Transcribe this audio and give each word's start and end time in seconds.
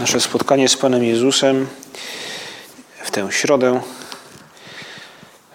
Nasze 0.00 0.20
spotkanie 0.20 0.68
z 0.68 0.76
Panem 0.76 1.04
Jezusem 1.04 1.66
w 3.02 3.10
tę 3.10 3.32
środę 3.32 3.80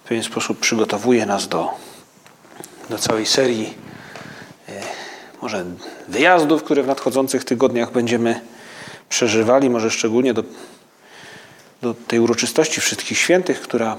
w 0.04 0.08
pewien 0.08 0.24
sposób 0.24 0.60
przygotowuje 0.60 1.26
nas 1.26 1.48
do, 1.48 1.70
do 2.90 2.98
całej 2.98 3.26
serii 3.26 3.74
e, 4.70 4.82
może 5.42 5.66
wyjazdów, 6.08 6.64
które 6.64 6.84
w 6.84 6.88
nadchodzących 6.88 7.44
tygodniach 7.44 7.92
będziemy 7.92 8.42
przeżywali, 9.10 9.70
może 9.70 9.92
szczególnie 9.92 10.34
do, 10.34 10.44
do 11.82 11.94
tej 11.94 12.20
uroczystości 12.20 12.82
Wszystkich 12.82 13.18
Świętych, 13.18 13.62
która, 13.62 13.98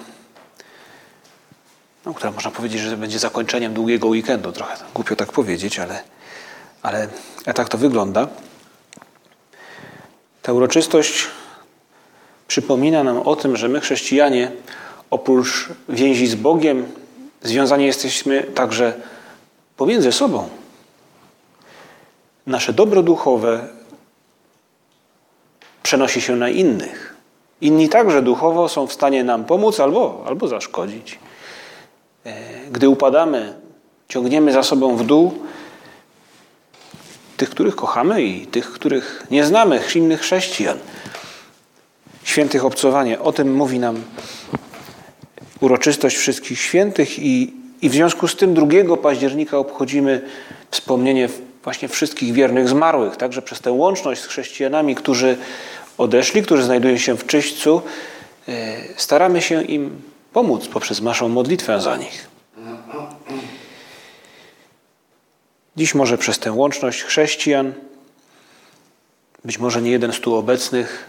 no, 2.04 2.14
która 2.14 2.30
można 2.30 2.50
powiedzieć, 2.50 2.80
że 2.80 2.96
będzie 2.96 3.18
zakończeniem 3.18 3.74
długiego 3.74 4.08
weekendu. 4.08 4.52
Trochę 4.52 4.76
głupio 4.94 5.16
tak 5.16 5.32
powiedzieć, 5.32 5.78
ale, 5.78 6.02
ale 6.82 7.08
tak 7.54 7.68
to 7.68 7.78
wygląda. 7.78 8.28
Ta 10.46 10.52
uroczystość 10.52 11.26
przypomina 12.48 13.04
nam 13.04 13.18
o 13.18 13.36
tym, 13.36 13.56
że 13.56 13.68
my, 13.68 13.80
chrześcijanie, 13.80 14.52
oprócz 15.10 15.68
więzi 15.88 16.26
z 16.26 16.34
Bogiem, 16.34 16.86
związani 17.42 17.86
jesteśmy 17.86 18.42
także 18.42 18.94
pomiędzy 19.76 20.12
sobą. 20.12 20.48
Nasze 22.46 22.72
dobro 22.72 23.02
duchowe 23.02 23.68
przenosi 25.82 26.20
się 26.20 26.36
na 26.36 26.48
innych. 26.48 27.16
Inni 27.60 27.88
także 27.88 28.22
duchowo 28.22 28.68
są 28.68 28.86
w 28.86 28.92
stanie 28.92 29.24
nam 29.24 29.44
pomóc 29.44 29.80
albo, 29.80 30.24
albo 30.26 30.48
zaszkodzić. 30.48 31.18
E, 32.26 32.34
gdy 32.70 32.88
upadamy, 32.88 33.54
ciągniemy 34.08 34.52
za 34.52 34.62
sobą 34.62 34.96
w 34.96 35.06
dół, 35.06 35.34
tych, 37.36 37.50
których 37.50 37.76
kochamy 37.76 38.22
i 38.22 38.46
tych, 38.46 38.72
których 38.72 39.26
nie 39.30 39.44
znamy, 39.44 39.80
innych 39.94 40.20
chrześcijan. 40.20 40.78
Świętych 42.24 42.64
obcowanie. 42.64 43.20
O 43.20 43.32
tym 43.32 43.54
mówi 43.54 43.78
nam 43.78 44.02
uroczystość 45.60 46.16
wszystkich 46.16 46.60
świętych 46.60 47.18
i, 47.18 47.54
i 47.82 47.88
w 47.88 47.92
związku 47.92 48.28
z 48.28 48.36
tym 48.36 48.54
2 48.54 48.96
października 48.96 49.58
obchodzimy 49.58 50.22
wspomnienie 50.70 51.28
właśnie 51.64 51.88
wszystkich 51.88 52.32
wiernych 52.32 52.68
zmarłych, 52.68 53.16
także 53.16 53.42
przez 53.42 53.60
tę 53.60 53.72
łączność 53.72 54.20
z 54.20 54.26
chrześcijanami, 54.26 54.94
którzy 54.94 55.36
odeszli, 55.98 56.42
którzy 56.42 56.62
znajdują 56.62 56.98
się 56.98 57.16
w 57.16 57.26
czyśćcu, 57.26 57.82
e, 58.48 58.76
staramy 58.96 59.42
się 59.42 59.62
im 59.62 60.02
pomóc 60.32 60.68
poprzez 60.68 61.02
naszą 61.02 61.28
modlitwę 61.28 61.80
za 61.80 61.96
nich. 61.96 62.35
Dziś 65.76 65.94
może 65.94 66.18
przez 66.18 66.38
tę 66.38 66.52
łączność 66.52 67.02
chrześcijan, 67.02 67.72
być 69.44 69.58
może 69.58 69.82
nie 69.82 69.90
jeden 69.90 70.12
z 70.12 70.20
tu 70.20 70.34
obecnych, 70.34 71.04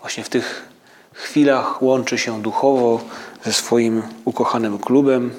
właśnie 0.00 0.24
w 0.24 0.28
tych 0.28 0.68
chwilach 1.12 1.82
łączy 1.82 2.18
się 2.18 2.42
duchowo 2.42 3.00
ze 3.44 3.52
swoim 3.52 4.02
ukochanym 4.24 4.78
klubem, 4.78 5.30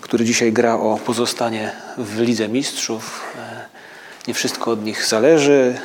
który 0.00 0.24
dzisiaj 0.24 0.52
gra 0.52 0.74
o 0.74 0.98
pozostanie 1.06 1.72
w 1.98 2.20
Lidze 2.20 2.48
Mistrzów. 2.48 3.20
E, 3.38 3.66
nie 4.28 4.34
wszystko 4.34 4.70
od 4.70 4.84
nich 4.84 5.06
zależy. 5.06 5.80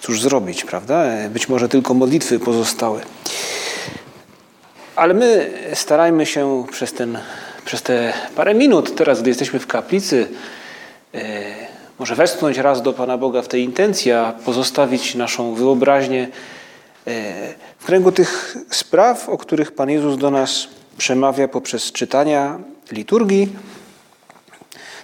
Cóż 0.00 0.20
zrobić, 0.20 0.64
prawda? 0.64 1.04
E, 1.04 1.30
być 1.30 1.48
może 1.48 1.68
tylko 1.68 1.94
modlitwy 1.94 2.38
pozostały. 2.38 3.00
Ale 4.96 5.14
my 5.14 5.52
starajmy 5.74 6.26
się 6.26 6.66
przez, 6.72 6.92
ten, 6.92 7.18
przez 7.64 7.82
te 7.82 8.12
parę 8.36 8.54
minut, 8.54 8.96
teraz 8.96 9.20
gdy 9.20 9.30
jesteśmy 9.30 9.58
w 9.58 9.66
kaplicy, 9.66 10.28
może 11.98 12.14
westchnąć 12.14 12.58
raz 12.58 12.82
do 12.82 12.92
Pana 12.92 13.18
Boga 13.18 13.42
w 13.42 13.48
tej 13.48 13.62
intencji, 13.62 14.12
a 14.12 14.32
pozostawić 14.44 15.14
naszą 15.14 15.54
wyobraźnię 15.54 16.28
e, 17.06 17.54
w 17.78 17.86
kręgu 17.86 18.12
tych 18.12 18.56
spraw, 18.70 19.28
o 19.28 19.38
których 19.38 19.72
Pan 19.72 19.90
Jezus 19.90 20.18
do 20.18 20.30
nas 20.30 20.68
przemawia 20.98 21.48
poprzez 21.48 21.92
czytania 21.92 22.58
liturgii, 22.92 23.48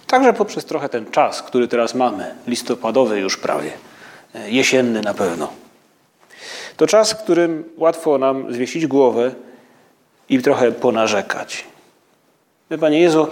także 0.07 0.33
poprzez 0.33 0.65
trochę 0.65 0.89
ten 0.89 1.11
czas, 1.11 1.41
który 1.41 1.67
teraz 1.67 1.95
mamy, 1.95 2.35
listopadowy 2.47 3.19
już 3.19 3.37
prawie, 3.37 3.71
e, 4.35 4.51
jesienny 4.51 5.01
na 5.01 5.13
pewno. 5.13 5.53
To 6.77 6.87
czas, 6.87 7.11
w 7.11 7.23
którym 7.23 7.63
łatwo 7.77 8.17
nam 8.17 8.53
zwiesić 8.53 8.87
głowę 8.87 9.31
i 10.29 10.41
trochę 10.41 10.71
ponarzekać. 10.71 11.65
Panie 12.79 12.99
Jezu, 12.99 13.27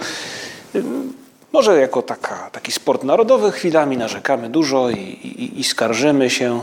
może 1.52 1.80
jako 1.80 2.02
taka, 2.02 2.50
taki 2.52 2.72
sport 2.72 3.04
narodowy 3.04 3.52
chwilami 3.52 3.96
narzekamy 3.96 4.48
dużo 4.48 4.90
i, 4.90 4.96
i, 4.96 5.60
i 5.60 5.64
skarżymy 5.64 6.30
się. 6.30 6.62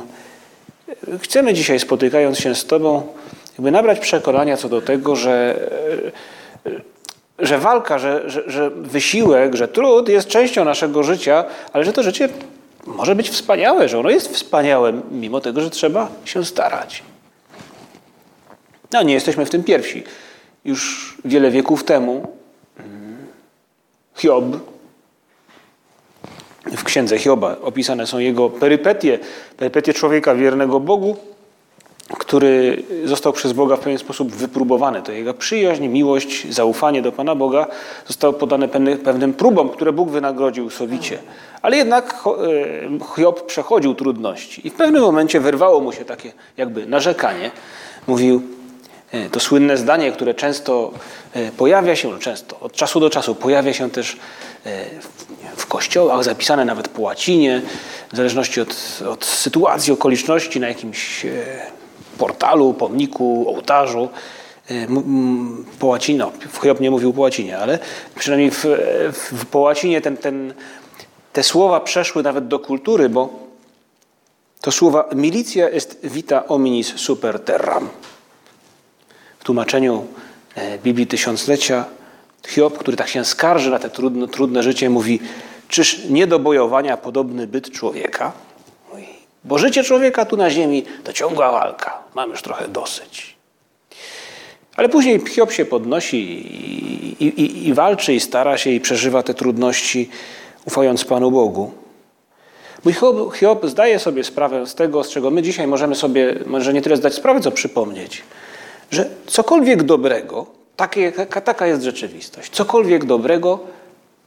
Chcemy 1.20 1.54
dzisiaj, 1.54 1.80
spotykając 1.80 2.40
się 2.40 2.56
z 2.56 2.66
Tobą, 2.66 3.08
jakby 3.52 3.72
nabrać 3.72 4.00
przekonania 4.00 4.58
co 4.58 4.70
do 4.70 4.82
tego, 4.82 5.16
że, 5.16 5.60
że 7.40 7.58
walka, 7.58 8.00
że, 8.00 8.30
że, 8.30 8.44
że 8.48 8.70
wysiłek, 8.70 9.56
że 9.56 9.68
trud 9.68 10.10
jest 10.10 10.28
częścią 10.28 10.66
naszego 10.66 11.04
życia, 11.04 11.46
ale 11.74 11.84
że 11.84 11.94
to 11.94 12.04
życie 12.04 12.30
może 12.86 13.16
być 13.16 13.30
wspaniałe, 13.30 13.90
że 13.90 14.00
ono 14.00 14.10
jest 14.10 14.34
wspaniałe, 14.34 14.94
mimo 15.12 15.42
tego, 15.42 15.62
że 15.62 15.70
trzeba 15.70 16.10
się 16.26 16.46
starać. 16.46 17.04
No, 18.92 19.04
nie 19.04 19.14
jesteśmy 19.14 19.46
w 19.46 19.50
tym 19.50 19.64
pierwsi. 19.64 20.04
Już 20.66 21.18
wiele 21.26 21.52
wieków 21.52 21.84
temu 21.84 22.28
mm, 22.80 23.18
Hiob 24.16 24.46
w 26.78 26.84
księdze 26.84 27.18
Hioba 27.18 27.56
opisane 27.62 28.08
są 28.08 28.20
jego 28.20 28.50
perypetie, 28.50 29.20
perypetie 29.58 29.94
człowieka 29.94 30.36
wiernego 30.36 30.80
Bogu, 30.80 31.16
który 32.18 32.84
został 33.06 33.34
przez 33.34 33.54
Boga 33.54 33.76
w 33.76 33.80
pewien 33.80 33.98
sposób 33.98 34.32
wypróbowany. 34.32 35.02
To 35.02 35.12
jego 35.12 35.34
przyjaźń, 35.34 35.88
miłość, 35.88 36.54
zaufanie 36.54 37.02
do 37.02 37.12
Pana 37.12 37.36
Boga 37.36 37.68
zostało 38.08 38.34
podane 38.34 38.68
pewnym 39.04 39.34
próbom, 39.34 39.70
które 39.70 39.94
Bóg 39.94 40.10
wynagrodził 40.10 40.70
sowicie. 40.70 41.20
Ale 41.62 41.78
jednak 41.78 42.24
e, 42.26 43.16
Hiob 43.16 43.46
przechodził 43.46 43.96
trudności 43.96 44.68
i 44.68 44.70
w 44.70 44.74
pewnym 44.74 45.02
momencie 45.02 45.40
wyrwało 45.40 45.80
mu 45.80 45.92
się 45.92 46.06
takie 46.06 46.32
jakby 46.58 46.86
narzekanie. 46.86 47.52
Mówił, 48.08 48.42
to 49.32 49.40
słynne 49.40 49.78
zdanie, 49.78 50.12
które 50.12 50.34
często 50.34 50.92
e, 51.34 51.52
pojawia 51.52 51.96
się, 51.96 52.10
no 52.10 52.18
często, 52.18 52.60
od 52.60 52.74
czasu 52.74 53.00
do 53.00 53.10
czasu 53.10 53.36
pojawia 53.36 53.74
się 53.74 53.92
też 53.92 54.18
w 55.58 55.66
kościołach, 55.66 56.24
zapisane 56.24 56.66
nawet 56.66 56.88
po 56.88 57.02
łacinie, 57.02 57.62
w 58.14 58.18
zależności 58.18 58.62
od, 58.62 59.00
od 59.10 59.26
sytuacji, 59.26 59.94
okoliczności, 59.94 60.60
na 60.60 60.68
jakimś 60.68 61.26
e, 61.26 61.30
portalu, 62.18 62.74
pomniku, 62.74 63.46
ołtarzu. 63.50 64.10
E, 64.72 64.88
po 65.80 65.88
łacinie, 65.88 66.20
no, 66.20 66.32
Hiob 66.62 66.80
nie 66.80 66.92
mówił 66.92 67.14
po 67.14 67.22
łacinie, 67.22 67.58
ale 67.58 67.80
przynajmniej 68.16 68.52
w, 68.52 68.66
w, 69.14 69.46
po 69.46 69.60
łacinie 69.60 70.02
ten, 70.02 70.18
ten, 70.18 70.54
te 71.34 71.44
słowa 71.44 71.80
przeszły 71.80 72.24
nawet 72.24 72.48
do 72.48 72.60
kultury, 72.60 73.10
bo 73.10 73.30
to 74.62 74.72
słowa 74.72 75.10
milicja 75.16 75.70
est 75.70 76.00
vita 76.04 76.44
hominis 76.48 76.94
super 76.96 77.40
terram. 77.40 77.90
Tłumaczeniu 79.50 80.06
e, 80.56 80.78
Biblii 80.78 81.08
Tysiąclecia 81.08 81.86
Hiob, 82.48 82.78
który 82.78 82.98
tak 82.98 83.08
się 83.08 83.26
skarży 83.26 83.72
na 83.72 83.80
te 83.80 83.90
trudne, 83.90 84.28
trudne 84.28 84.64
życie, 84.64 84.90
mówi: 84.90 85.20
Czyż 85.68 86.06
nie 86.10 86.28
do 86.28 86.40
bojowania 86.40 86.98
podobny 86.98 87.48
byt 87.48 87.72
człowieka? 87.72 88.32
Bo 89.44 89.58
życie 89.58 89.84
człowieka 89.84 90.26
tu 90.26 90.38
na 90.38 90.50
ziemi 90.50 90.84
to 91.04 91.14
ciągła 91.14 91.52
walka. 91.52 91.98
Mam 92.16 92.30
już 92.30 92.42
trochę 92.42 92.68
dosyć. 92.68 93.36
Ale 94.76 94.90
później 94.90 95.20
Hiob 95.20 95.52
się 95.52 95.66
podnosi 95.66 96.18
i, 96.18 97.26
i, 97.26 97.68
i, 97.68 97.74
walczy, 97.74 98.14
i 98.14 98.20
stara 98.20 98.58
się, 98.58 98.70
i 98.70 98.80
przeżywa 98.80 99.24
te 99.24 99.34
trudności, 99.34 100.10
ufając 100.66 101.06
Panu 101.06 101.32
Bogu. 101.32 101.72
Mój 102.84 102.94
Hiob, 102.94 103.36
Hiob 103.36 103.66
zdaje 103.66 104.00
sobie 104.00 104.24
sprawę 104.24 104.68
z 104.68 104.76
tego, 104.76 105.04
z 105.04 105.10
czego 105.10 105.32
my 105.32 105.42
dzisiaj 105.42 105.68
możemy 105.68 105.96
sobie, 105.96 106.36
może 106.46 106.74
nie 106.74 106.82
tyle 106.82 106.98
zdać 106.98 107.14
sprawę, 107.14 107.42
co 107.42 107.52
przypomnieć, 107.52 108.24
że 108.92 109.10
cokolwiek 109.28 109.84
dobrego, 109.84 110.46
takie, 110.76 111.12
taka 111.28 111.68
jest 111.68 111.84
rzeczywistość, 111.84 112.52
cokolwiek 112.52 113.06
dobrego 113.06 113.60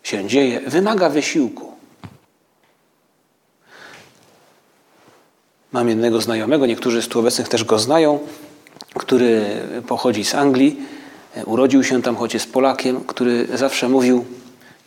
się 0.02 0.26
dzieje, 0.26 0.60
wymaga 0.60 1.08
wysiłku. 1.08 1.72
Mam 5.72 5.88
jednego 5.88 6.20
znajomego, 6.20 6.66
niektórzy 6.66 7.02
z 7.02 7.08
tu 7.08 7.20
obecnych 7.20 7.48
też 7.48 7.64
go 7.64 7.78
znają, 7.78 8.18
który 8.94 9.44
pochodzi 9.88 10.24
z 10.24 10.34
Anglii, 10.34 10.80
urodził 11.46 11.84
się 11.84 12.02
tam, 12.02 12.16
choć 12.16 12.34
jest 12.34 12.52
Polakiem, 12.52 13.00
który 13.04 13.48
zawsze 13.54 13.88
mówił 13.88 14.24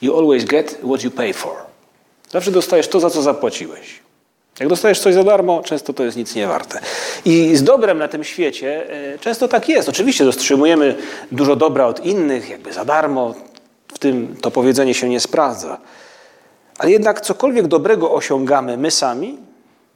You 0.02 0.18
always 0.18 0.46
get 0.46 0.82
what 0.84 1.04
you 1.04 1.12
pay 1.12 1.34
for. 1.34 1.56
Zawsze 2.32 2.52
dostajesz 2.52 2.88
to, 2.88 3.00
za 3.00 3.10
co 3.10 3.22
zapłaciłeś. 3.22 4.05
Jak 4.60 4.70
dostajesz 4.70 5.00
coś 5.00 5.14
za 5.14 5.24
darmo, 5.24 5.64
często 5.64 5.94
to 5.94 6.04
jest 6.04 6.18
nic 6.18 6.36
nie 6.36 6.48
warte. 6.48 6.80
I 7.26 7.56
z 7.56 7.64
dobrem 7.64 7.98
na 7.98 8.08
tym 8.08 8.24
świecie 8.24 8.90
e, 9.14 9.20
często 9.20 9.48
tak 9.48 9.70
jest. 9.70 9.90
Oczywiście 9.90 10.26
dostrzymujemy 10.26 10.96
dużo 11.32 11.56
dobra 11.56 11.86
od 11.86 12.06
innych, 12.06 12.50
jakby 12.50 12.74
za 12.74 12.86
darmo. 12.86 13.36
W 13.88 14.00
tym 14.00 14.36
to 14.42 14.52
powiedzenie 14.52 14.94
się 14.94 15.10
nie 15.10 15.20
sprawdza. 15.20 15.78
Ale 16.78 16.92
jednak 16.92 17.22
cokolwiek 17.22 17.68
dobrego 17.68 18.14
osiągamy 18.14 18.78
my 18.78 18.92
sami, 18.92 19.38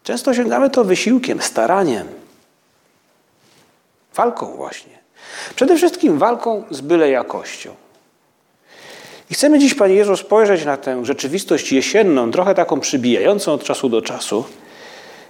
często 0.04 0.32
osiągamy 0.32 0.70
to 0.70 0.84
wysiłkiem, 0.84 1.42
staraniem, 1.42 2.08
walką 4.16 4.46
właśnie. 4.46 5.00
Przede 5.56 5.76
wszystkim 5.76 6.18
walką 6.18 6.64
z 6.70 6.82
byle 6.82 7.10
jakością. 7.10 7.76
I 9.30 9.34
chcemy 9.34 9.60
dziś, 9.60 9.74
Panie 9.74 9.96
Jezu, 9.96 10.18
spojrzeć 10.18 10.66
na 10.66 10.78
tę 10.78 11.06
rzeczywistość 11.06 11.72
jesienną, 11.72 12.32
trochę 12.32 12.56
taką 12.56 12.80
przybijającą 12.80 13.54
od 13.54 13.64
czasu 13.64 13.90
do 13.90 14.02
czasu, 14.02 14.46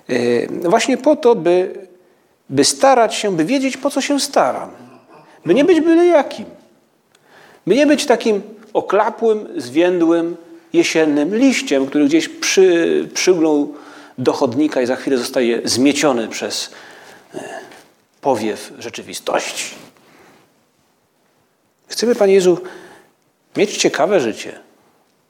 yy, 0.07 0.47
właśnie 0.49 0.97
po 0.97 1.15
to, 1.15 1.35
by, 1.35 1.87
by 2.49 2.65
starać 2.65 3.15
się, 3.15 3.35
by 3.35 3.45
wiedzieć, 3.45 3.77
po 3.77 3.89
co 3.89 4.01
się 4.01 4.19
staram. 4.19 4.69
By 5.45 5.53
nie 5.53 5.65
być 5.65 5.81
byle 5.81 6.05
jakim. 6.05 6.45
By 7.67 7.75
nie 7.75 7.87
być 7.87 8.05
takim 8.05 8.41
oklapłym, 8.73 9.47
zwiędłym, 9.57 10.37
jesiennym 10.73 11.35
liściem, 11.35 11.85
który 11.85 12.05
gdzieś 12.05 12.29
przy, 12.29 13.09
przygnął 13.13 13.73
do 14.17 14.33
chodnika 14.33 14.81
i 14.81 14.85
za 14.85 14.95
chwilę 14.95 15.17
zostaje 15.17 15.61
zmieciony 15.63 16.27
przez 16.27 16.71
yy, 17.33 17.41
powiew 18.21 18.73
rzeczywistości. 18.79 19.75
Chcemy, 21.87 22.15
Panie 22.15 22.33
Jezu, 22.33 22.57
mieć 23.57 23.77
ciekawe 23.77 24.19
życie. 24.19 24.59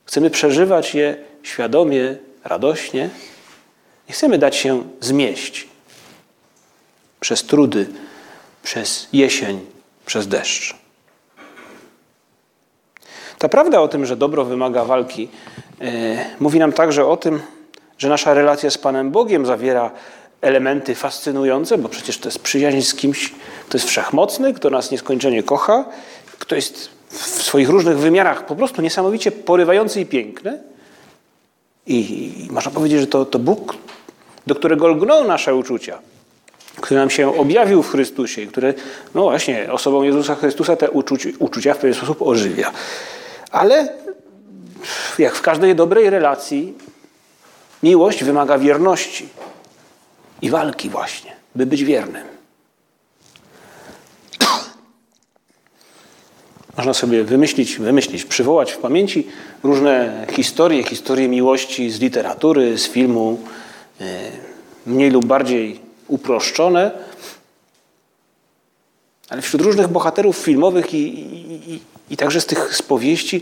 Chcemy 0.05 0.29
przeżywać 0.29 0.95
je 0.95 1.17
świadomie, 1.43 2.17
radośnie. 2.43 3.09
Nie 4.07 4.13
chcemy 4.13 4.37
dać 4.37 4.55
się 4.55 4.83
zmieść 4.99 5.67
przez 7.19 7.43
trudy, 7.43 7.87
przez 8.63 9.07
jesień, 9.13 9.65
przez 10.05 10.27
deszcz. 10.27 10.75
Ta 13.37 13.49
prawda 13.49 13.81
o 13.81 13.87
tym, 13.87 14.05
że 14.05 14.15
dobro 14.15 14.45
wymaga 14.45 14.85
walki, 14.85 15.29
yy, 15.79 15.89
mówi 16.39 16.59
nam 16.59 16.73
także 16.73 17.05
o 17.05 17.17
tym, 17.17 17.41
że 17.97 18.09
nasza 18.09 18.33
relacja 18.33 18.69
z 18.69 18.77
Panem 18.77 19.11
Bogiem 19.11 19.45
zawiera 19.45 19.91
elementy 20.41 20.95
fascynujące, 20.95 21.77
bo 21.77 21.89
przecież 21.89 22.17
to 22.17 22.27
jest 22.27 22.39
przyjaźń 22.39 22.81
z 22.81 22.95
kimś, 22.95 23.33
kto 23.67 23.77
jest 23.77 23.87
wszechmocny, 23.87 24.53
kto 24.53 24.69
nas 24.69 24.91
nieskończenie 24.91 25.43
kocha, 25.43 25.85
kto 26.39 26.55
jest 26.55 26.98
w 27.09 27.43
swoich 27.43 27.69
różnych 27.69 27.97
wymiarach 27.97 28.45
po 28.45 28.55
prostu 28.55 28.81
niesamowicie 28.81 29.31
porywający 29.31 30.01
i 30.01 30.05
piękny. 30.05 30.59
I, 31.87 31.95
i 32.45 32.51
można 32.51 32.71
powiedzieć, 32.71 32.99
że 32.99 33.07
to, 33.07 33.25
to 33.25 33.39
Bóg, 33.39 33.75
do 34.47 34.55
którego 34.55 34.87
lgną 34.87 35.23
nasze 35.23 35.55
uczucia, 35.55 35.99
który 36.81 36.99
nam 36.99 37.09
się 37.09 37.37
objawił 37.37 37.83
w 37.83 37.91
Chrystusie 37.91 38.41
i 38.41 38.47
który, 38.47 38.73
no 39.15 39.21
właśnie, 39.21 39.71
osobą 39.71 40.03
Jezusa 40.03 40.35
Chrystusa 40.35 40.75
te 40.75 40.91
uczucia, 40.91 41.29
uczucia 41.39 41.73
w 41.73 41.77
pewien 41.77 41.95
sposób 41.95 42.21
ożywia. 42.21 42.71
Ale 43.51 43.93
jak 45.19 45.35
w 45.35 45.41
każdej 45.41 45.75
dobrej 45.75 46.09
relacji, 46.09 46.73
miłość 47.83 48.23
wymaga 48.23 48.57
wierności 48.57 49.29
i 50.41 50.49
walki 50.49 50.89
właśnie, 50.89 51.31
by 51.55 51.65
być 51.65 51.83
wiernym. 51.83 52.38
Można 56.79 56.93
sobie 56.93 57.23
wymyślić, 57.23 57.77
wymyślić, 57.77 58.25
przywołać 58.25 58.71
w 58.71 58.77
pamięci 58.77 59.27
różne 59.63 60.25
historie, 60.31 60.83
historie 60.83 61.27
miłości 61.27 61.91
z 61.91 61.99
literatury, 61.99 62.77
z 62.77 62.87
filmu, 62.87 63.39
e, 64.01 64.05
mniej 64.85 65.11
lub 65.11 65.25
bardziej 65.25 65.79
uproszczone, 66.07 66.91
ale 69.29 69.41
wśród 69.41 69.61
różnych 69.61 69.87
bohaterów 69.87 70.37
filmowych 70.37 70.93
i, 70.93 70.97
i, 70.97 71.73
i, 71.73 71.79
i 72.09 72.17
także 72.17 72.41
z 72.41 72.45
tych 72.45 72.75
spowieści, 72.75 73.41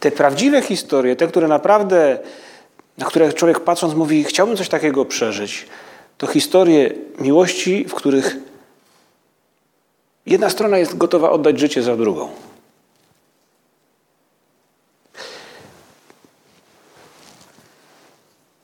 te 0.00 0.10
prawdziwe 0.10 0.62
historie, 0.62 1.16
te, 1.16 1.26
które 1.26 1.48
naprawdę, 1.48 2.18
na 2.98 3.06
które 3.06 3.32
człowiek 3.32 3.60
patrząc 3.60 3.94
mówi, 3.94 4.24
chciałbym 4.24 4.56
coś 4.56 4.68
takiego 4.68 5.04
przeżyć, 5.04 5.66
to 6.18 6.26
historie 6.26 6.90
miłości, 7.18 7.84
w 7.88 7.94
których 7.94 8.51
Jedna 10.26 10.50
strona 10.50 10.78
jest 10.78 10.96
gotowa 10.96 11.30
oddać 11.30 11.60
życie 11.60 11.82
za 11.82 11.96
drugą. 11.96 12.30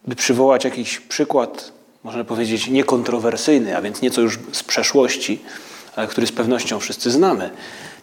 By 0.06 0.16
przywołać 0.16 0.64
jakiś 0.64 1.00
przykład, 1.00 1.72
można 2.04 2.24
powiedzieć, 2.24 2.68
niekontrowersyjny, 2.68 3.76
a 3.76 3.82
więc 3.82 4.02
nieco 4.02 4.20
już 4.20 4.38
z 4.52 4.62
przeszłości, 4.62 5.42
ale 5.96 6.06
który 6.06 6.26
z 6.26 6.32
pewnością 6.32 6.80
wszyscy 6.80 7.10
znamy. 7.10 7.50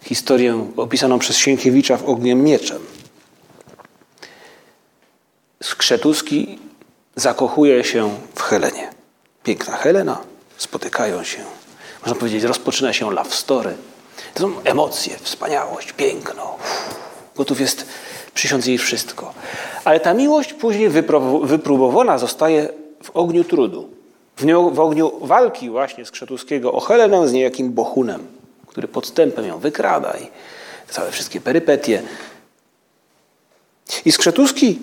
Historię 0.02 0.66
opisaną 0.76 1.18
przez 1.18 1.36
Sienkiewicza 1.36 1.96
w 1.96 2.08
Ogniem 2.08 2.42
Mieczem. 2.42 2.82
Skrzetuski 5.62 6.58
zakochuje 7.16 7.84
się 7.84 8.18
w 8.34 8.42
Helenie. 8.42 8.90
Piękna 9.42 9.76
Helena, 9.76 10.18
spotykają 10.56 11.24
się 11.24 11.55
można 12.06 12.20
powiedzieć, 12.20 12.44
rozpoczyna 12.44 12.92
się 12.92 13.10
love 13.10 13.30
story. 13.30 13.74
To 14.34 14.40
są 14.40 14.52
emocje, 14.64 15.16
wspaniałość, 15.22 15.92
piękno. 15.92 16.56
Gotów 17.36 17.60
jest 17.60 17.86
przysiąc 18.34 18.66
jej 18.66 18.78
wszystko. 18.78 19.34
Ale 19.84 20.00
ta 20.00 20.14
miłość 20.14 20.54
później 20.54 20.88
wypróbowana 21.42 22.18
zostaje 22.18 22.68
w 23.02 23.10
ogniu 23.10 23.44
trudu. 23.44 23.88
W, 24.36 24.44
nią, 24.44 24.70
w 24.70 24.80
ogniu 24.80 25.26
walki 25.26 25.70
właśnie 25.70 26.04
Skrzetuskiego 26.04 26.72
o 26.72 26.80
Helenę 26.80 27.28
z 27.28 27.32
niejakim 27.32 27.72
Bohunem, 27.72 28.26
który 28.66 28.88
podstępem 28.88 29.46
ją 29.46 29.58
wykrada 29.58 30.12
i 30.12 30.26
całe 30.92 31.10
wszystkie 31.10 31.40
perypetie. 31.40 32.02
I 34.04 34.12
Skrzetuski, 34.12 34.78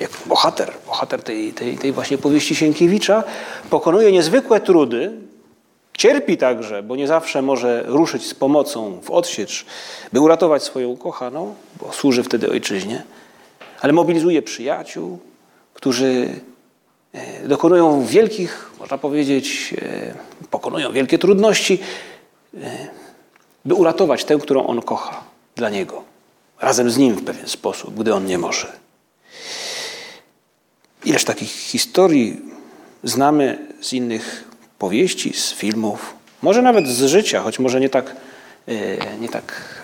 jak 0.00 0.10
bohater, 0.26 0.72
bohater 0.86 1.22
tej, 1.22 1.52
tej, 1.52 1.78
tej 1.78 1.92
właśnie 1.92 2.18
powieści 2.18 2.54
Sienkiewicza, 2.54 3.24
pokonuje 3.70 4.12
niezwykłe 4.12 4.60
trudy, 4.60 5.26
Cierpi 5.96 6.36
także, 6.36 6.82
bo 6.82 6.96
nie 6.96 7.06
zawsze 7.06 7.42
może 7.42 7.84
ruszyć 7.86 8.26
z 8.26 8.34
pomocą 8.34 9.00
w 9.00 9.10
odsiecz, 9.10 9.66
by 10.12 10.20
uratować 10.20 10.62
swoją 10.62 10.88
ukochaną, 10.88 11.54
bo 11.80 11.92
służy 11.92 12.22
wtedy 12.22 12.50
ojczyźnie, 12.50 13.02
ale 13.80 13.92
mobilizuje 13.92 14.42
przyjaciół, 14.42 15.18
którzy 15.74 16.28
e, 17.12 17.48
dokonują 17.48 18.04
wielkich, 18.04 18.70
można 18.78 18.98
powiedzieć, 18.98 19.74
e, 19.82 20.14
pokonują 20.50 20.92
wielkie 20.92 21.18
trudności, 21.18 21.78
e, 22.54 22.88
by 23.64 23.74
uratować 23.74 24.24
tę, 24.24 24.38
którą 24.38 24.66
on 24.66 24.82
kocha 24.82 25.24
dla 25.56 25.70
niego, 25.70 26.04
razem 26.60 26.90
z 26.90 26.96
nim 26.96 27.14
w 27.14 27.24
pewien 27.24 27.48
sposób, 27.48 27.94
gdy 27.94 28.14
on 28.14 28.26
nie 28.26 28.38
może. 28.38 28.72
Ileż 31.04 31.24
takich 31.24 31.50
historii 31.50 32.40
znamy 33.04 33.58
z 33.80 33.92
innych 33.92 34.44
powieści, 34.78 35.32
z 35.32 35.52
filmów, 35.52 36.14
może 36.42 36.62
nawet 36.62 36.88
z 36.88 37.04
życia, 37.04 37.40
choć 37.40 37.58
może 37.58 37.80
nie 37.80 37.88
tak, 37.88 38.16
e, 38.68 38.74
nie 39.20 39.28
tak 39.28 39.74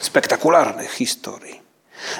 e, 0.00 0.04
spektakularnych 0.04 0.90
historii. 0.90 1.66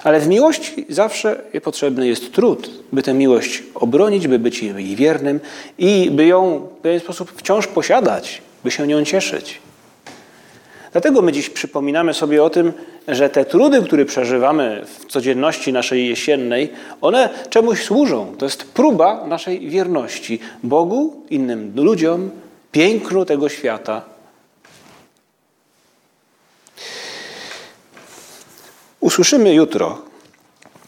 Ale 0.04 0.20
w 0.20 0.28
miłości 0.28 0.86
zawsze 0.88 1.42
potrzebny 1.62 2.08
jest 2.08 2.32
trud, 2.32 2.70
by 2.92 3.02
tę 3.02 3.14
miłość 3.14 3.62
obronić, 3.74 4.28
by 4.28 4.38
być 4.38 4.62
jej 4.62 4.96
wiernym 4.96 5.40
i 5.78 6.10
by 6.10 6.26
ją 6.26 6.68
w 6.78 6.80
pewien 6.82 7.00
sposób 7.00 7.32
wciąż 7.36 7.66
posiadać, 7.66 8.42
by 8.64 8.70
się 8.70 8.86
nią 8.86 9.04
cieszyć. 9.04 9.60
Dlatego 10.96 11.22
my 11.22 11.32
dziś 11.32 11.50
przypominamy 11.50 12.14
sobie 12.14 12.44
o 12.44 12.50
tym, 12.50 12.72
że 13.08 13.30
te 13.30 13.44
trudy, 13.44 13.82
które 13.82 14.04
przeżywamy 14.04 14.84
w 14.86 15.06
codzienności 15.06 15.72
naszej 15.72 16.08
jesiennej, 16.08 16.72
one 17.00 17.28
czemuś 17.50 17.82
służą. 17.82 18.34
To 18.38 18.44
jest 18.46 18.64
próba 18.64 19.26
naszej 19.26 19.68
wierności 19.68 20.38
Bogu, 20.62 21.22
innym 21.30 21.72
ludziom, 21.76 22.30
pięknu 22.72 23.24
tego 23.24 23.48
świata. 23.48 24.02
Usłyszymy 29.00 29.54
jutro 29.54 29.98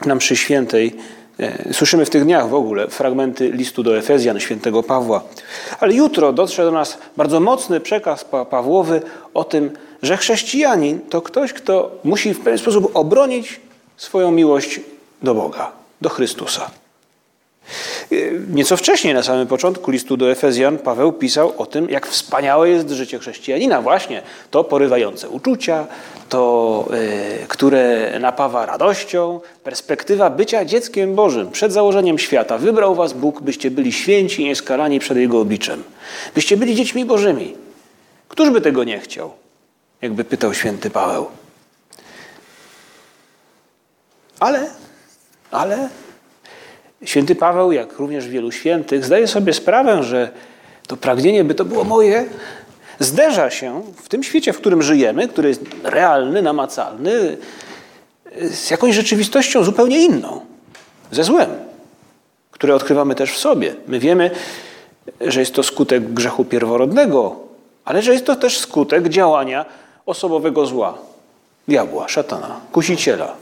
na 0.06 0.14
mszy 0.14 0.36
świętej, 0.36 0.96
e, 1.38 1.74
słyszymy 1.74 2.04
w 2.04 2.10
tych 2.10 2.24
dniach 2.24 2.48
w 2.48 2.54
ogóle 2.54 2.88
fragmenty 2.88 3.50
listu 3.50 3.82
do 3.82 3.98
Efezjan 3.98 4.40
świętego 4.40 4.82
Pawła, 4.82 5.24
ale 5.80 5.94
jutro 5.94 6.32
dotrze 6.32 6.64
do 6.64 6.70
nas 6.70 6.98
bardzo 7.16 7.40
mocny 7.40 7.80
przekaz 7.80 8.24
Pawłowy 8.24 9.02
o 9.34 9.44
tym, 9.44 9.70
że 10.02 10.16
chrześcijanin 10.16 11.00
to 11.10 11.22
ktoś, 11.22 11.52
kto 11.52 11.90
musi 12.04 12.34
w 12.34 12.40
pewien 12.40 12.58
sposób 12.58 12.90
obronić 12.96 13.60
swoją 13.96 14.30
miłość 14.30 14.80
do 15.22 15.34
Boga, 15.34 15.72
do 16.00 16.08
Chrystusa. 16.08 16.70
Nieco 18.54 18.76
wcześniej, 18.76 19.14
na 19.14 19.22
samym 19.22 19.46
początku 19.46 19.90
listu 19.90 20.16
do 20.16 20.30
Efezjan, 20.30 20.78
Paweł 20.78 21.12
pisał 21.12 21.54
o 21.58 21.66
tym, 21.66 21.90
jak 21.90 22.06
wspaniałe 22.06 22.70
jest 22.70 22.90
życie 22.90 23.18
chrześcijanina. 23.18 23.82
Właśnie 23.82 24.22
to 24.50 24.64
porywające 24.64 25.28
uczucia, 25.28 25.86
to, 26.28 26.88
y, 27.42 27.46
które 27.48 28.12
napawa 28.20 28.66
radością, 28.66 29.40
perspektywa 29.64 30.30
bycia 30.30 30.64
dzieckiem 30.64 31.14
Bożym. 31.14 31.50
Przed 31.50 31.72
założeniem 31.72 32.18
świata 32.18 32.58
wybrał 32.58 32.94
was 32.94 33.12
Bóg, 33.12 33.42
byście 33.42 33.70
byli 33.70 33.92
święci 33.92 34.42
i 34.42 34.44
nieskalani 34.44 34.98
przed 34.98 35.18
Jego 35.18 35.40
obliczem. 35.40 35.82
Byście 36.34 36.56
byli 36.56 36.74
dziećmi 36.74 37.04
Bożymi. 37.04 37.56
Któż 38.28 38.50
by 38.50 38.60
tego 38.60 38.84
nie 38.84 38.98
chciał? 39.00 39.30
Jakby 40.02 40.24
pytał 40.24 40.54
święty 40.54 40.90
Paweł. 40.90 41.26
Ale, 44.40 44.70
ale 45.50 45.88
święty 47.04 47.34
Paweł, 47.34 47.72
jak 47.72 47.98
również 47.98 48.28
wielu 48.28 48.52
świętych, 48.52 49.04
zdaje 49.04 49.26
sobie 49.26 49.52
sprawę, 49.52 50.02
że 50.02 50.30
to 50.86 50.96
pragnienie, 50.96 51.44
by 51.44 51.54
to 51.54 51.64
było 51.64 51.84
moje, 51.84 52.26
zderza 52.98 53.50
się 53.50 53.82
w 53.96 54.08
tym 54.08 54.22
świecie, 54.22 54.52
w 54.52 54.58
którym 54.58 54.82
żyjemy, 54.82 55.28
który 55.28 55.48
jest 55.48 55.62
realny, 55.82 56.42
namacalny, 56.42 57.36
z 58.50 58.70
jakąś 58.70 58.94
rzeczywistością 58.94 59.64
zupełnie 59.64 60.04
inną, 60.04 60.40
ze 61.10 61.24
złem, 61.24 61.50
które 62.50 62.74
odkrywamy 62.74 63.14
też 63.14 63.32
w 63.32 63.38
sobie. 63.38 63.74
My 63.86 63.98
wiemy, 63.98 64.30
że 65.20 65.40
jest 65.40 65.54
to 65.54 65.62
skutek 65.62 66.12
grzechu 66.12 66.44
pierworodnego, 66.44 67.36
ale 67.84 68.02
że 68.02 68.12
jest 68.12 68.26
to 68.26 68.36
też 68.36 68.58
skutek 68.58 69.08
działania 69.08 69.64
osobowego 70.08 70.66
zła, 70.66 70.98
diabła, 71.68 72.08
szatana, 72.08 72.60
kusiciela, 72.72 73.36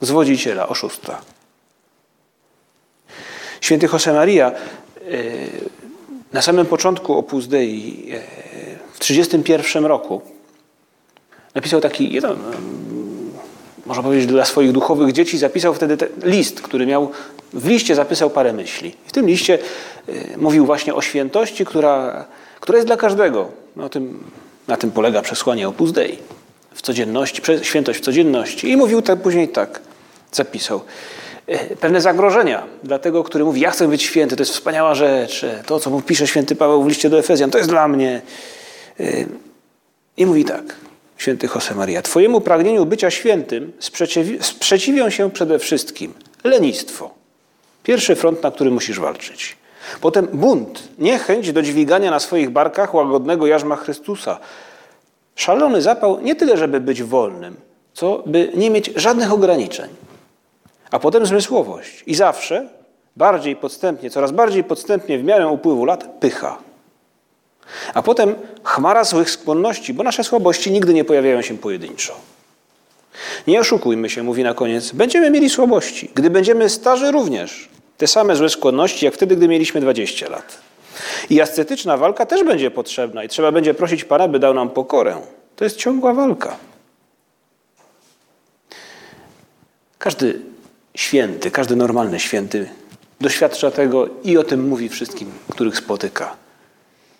zwodziciela, 0.00 0.68
oszusta. 0.68 1.20
Święty 3.60 3.88
Josemaria 3.92 4.52
na 6.32 6.42
samym 6.42 6.66
początku 6.66 7.18
Opus 7.18 7.46
Dei 7.46 8.10
e, 8.12 8.20
w 8.92 8.98
1931 8.98 9.84
roku 9.84 10.20
napisał 11.54 11.80
taki 11.80 12.12
jeden, 12.12 12.36
można 13.86 14.02
powiedzieć, 14.02 14.26
dla 14.26 14.44
swoich 14.44 14.72
duchowych 14.72 15.12
dzieci, 15.12 15.38
zapisał 15.38 15.74
wtedy 15.74 16.08
list, 16.22 16.60
który 16.60 16.86
miał, 16.86 17.10
w 17.52 17.66
liście 17.66 17.94
zapisał 17.94 18.30
parę 18.30 18.52
myśli. 18.52 18.94
W 19.06 19.12
tym 19.12 19.26
liście 19.26 19.58
e, 20.08 20.12
mówił 20.36 20.66
właśnie 20.66 20.94
o 20.94 21.02
świętości, 21.02 21.64
która, 21.64 22.24
która 22.60 22.76
jest 22.76 22.88
dla 22.88 22.96
każdego. 22.96 23.48
No, 23.76 23.88
tym, 23.88 24.24
na 24.68 24.76
tym 24.76 24.90
polega 24.90 25.22
przesłanie 25.22 25.68
Opus 25.68 25.92
Dei. 25.92 26.18
W 26.74 26.82
codzienności, 26.82 27.42
świętość 27.62 27.98
w 27.98 28.02
codzienności. 28.02 28.70
I 28.70 28.76
mówił 28.76 29.02
tak 29.02 29.22
później 29.22 29.48
tak, 29.48 29.80
zapisał. 30.32 30.80
E, 31.46 31.76
pewne 31.76 32.00
zagrożenia 32.00 32.62
dla 32.82 32.98
tego, 32.98 33.24
który 33.24 33.44
mówi, 33.44 33.60
ja 33.60 33.70
chcę 33.70 33.88
być 33.88 34.02
święty, 34.02 34.36
to 34.36 34.42
jest 34.42 34.52
wspaniała 34.52 34.94
rzecz, 34.94 35.44
e, 35.44 35.62
to, 35.66 35.80
co 35.80 35.90
mu 35.90 36.02
pisze 36.02 36.26
święty 36.26 36.56
Paweł 36.56 36.82
w 36.82 36.88
liście 36.88 37.10
do 37.10 37.18
Efezjan, 37.18 37.50
to 37.50 37.58
jest 37.58 37.70
dla 37.70 37.88
mnie. 37.88 38.22
E, 39.00 39.24
I 40.16 40.26
mówi 40.26 40.44
tak, 40.44 40.62
święty 41.16 41.48
Josemaria, 41.54 42.02
twojemu 42.02 42.40
pragnieniu 42.40 42.86
bycia 42.86 43.10
świętym 43.10 43.72
sprzeciwi 43.78 44.38
sprzeciwią 44.40 45.10
się 45.10 45.30
przede 45.30 45.58
wszystkim 45.58 46.14
lenistwo. 46.44 47.14
Pierwszy 47.82 48.16
front, 48.16 48.42
na 48.42 48.50
który 48.50 48.70
musisz 48.70 49.00
walczyć. 49.00 49.56
Potem 50.00 50.28
bunt, 50.32 50.88
niechęć 50.98 51.52
do 51.52 51.62
dźwigania 51.62 52.10
na 52.10 52.20
swoich 52.20 52.50
barkach 52.50 52.94
łagodnego 52.94 53.46
jarzma 53.46 53.76
Chrystusa. 53.76 54.38
Szalony 55.36 55.82
zapał 55.82 56.20
nie 56.20 56.34
tyle, 56.34 56.56
żeby 56.56 56.80
być 56.80 57.02
wolnym, 57.02 57.56
co 57.94 58.22
by 58.26 58.52
nie 58.54 58.70
mieć 58.70 58.90
żadnych 58.96 59.32
ograniczeń. 59.32 59.88
A 60.90 60.98
potem 60.98 61.26
zmysłowość. 61.26 62.02
I 62.06 62.14
zawsze 62.14 62.68
bardziej 63.16 63.56
podstępnie, 63.56 64.10
coraz 64.10 64.30
bardziej 64.30 64.64
podstępnie 64.64 65.18
w 65.18 65.24
miarę 65.24 65.48
upływu 65.48 65.84
lat 65.84 66.04
pycha. 66.20 66.58
A 67.94 68.02
potem 68.02 68.34
chmara 68.64 69.04
złych 69.04 69.30
skłonności, 69.30 69.94
bo 69.94 70.02
nasze 70.02 70.24
słabości 70.24 70.70
nigdy 70.70 70.94
nie 70.94 71.04
pojawiają 71.04 71.42
się 71.42 71.58
pojedynczo. 71.58 72.14
Nie 73.46 73.60
oszukujmy 73.60 74.10
się, 74.10 74.22
mówi 74.22 74.42
na 74.42 74.54
koniec, 74.54 74.92
będziemy 74.92 75.30
mieli 75.30 75.50
słabości. 75.50 76.10
Gdy 76.14 76.30
będziemy 76.30 76.68
starzy 76.68 77.10
również, 77.10 77.68
te 77.98 78.06
same 78.06 78.36
złe 78.36 78.48
skłonności, 78.48 79.04
jak 79.04 79.14
wtedy, 79.14 79.36
gdy 79.36 79.48
mieliśmy 79.48 79.80
20 79.80 80.28
lat. 80.28 80.58
I 81.30 81.40
ascetyczna 81.40 81.96
walka 81.96 82.26
też 82.26 82.44
będzie 82.44 82.70
potrzebna 82.70 83.24
i 83.24 83.28
trzeba 83.28 83.52
będzie 83.52 83.74
prosić 83.74 84.04
Pana, 84.04 84.28
by 84.28 84.38
dał 84.38 84.54
nam 84.54 84.70
pokorę. 84.70 85.16
To 85.56 85.64
jest 85.64 85.76
ciągła 85.76 86.14
walka. 86.14 86.56
Każdy 89.98 90.40
święty, 90.94 91.50
każdy 91.50 91.76
normalny 91.76 92.20
święty 92.20 92.68
doświadcza 93.20 93.70
tego 93.70 94.08
i 94.24 94.38
o 94.38 94.44
tym 94.44 94.68
mówi 94.68 94.88
wszystkim, 94.88 95.32
których 95.50 95.76
spotyka. 95.76 96.36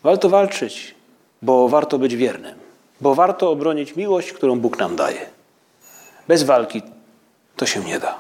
Warto 0.03 0.29
walczyć, 0.29 0.95
bo 1.43 1.69
warto 1.69 1.99
być 1.99 2.17
wiernym, 2.17 2.55
bo 3.01 3.15
warto 3.15 3.51
obronić 3.51 3.97
miłość, 3.97 4.33
którą 4.33 4.61
Bóg 4.61 4.79
nam 4.79 4.97
daje. 4.97 5.27
Bez 6.29 6.43
walki 6.43 6.83
to 7.57 7.67
się 7.67 7.81
nie 7.81 7.99
da. 7.99 8.19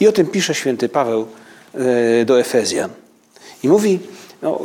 I 0.00 0.08
o 0.08 0.12
tym 0.12 0.26
pisze 0.26 0.54
święty 0.54 0.88
Paweł 0.88 1.26
do 2.26 2.40
Efezjan. 2.40 2.90
I 3.62 3.68
mówi, 3.68 3.98
no, 4.42 4.60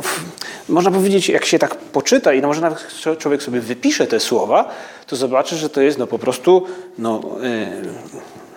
można 0.68 0.90
powiedzieć, 0.90 1.28
jak 1.28 1.44
się 1.44 1.58
tak 1.58 1.74
poczyta 1.74 2.32
i 2.32 2.40
no 2.40 2.48
może 2.48 2.60
nawet 2.60 2.86
człowiek 3.18 3.42
sobie 3.42 3.60
wypisze 3.60 4.06
te 4.06 4.20
słowa, 4.20 4.68
to 5.06 5.16
zobaczy, 5.16 5.56
że 5.56 5.70
to 5.70 5.80
jest 5.80 5.98
no, 5.98 6.06
po 6.06 6.18
prostu 6.18 6.66
no, 6.98 7.20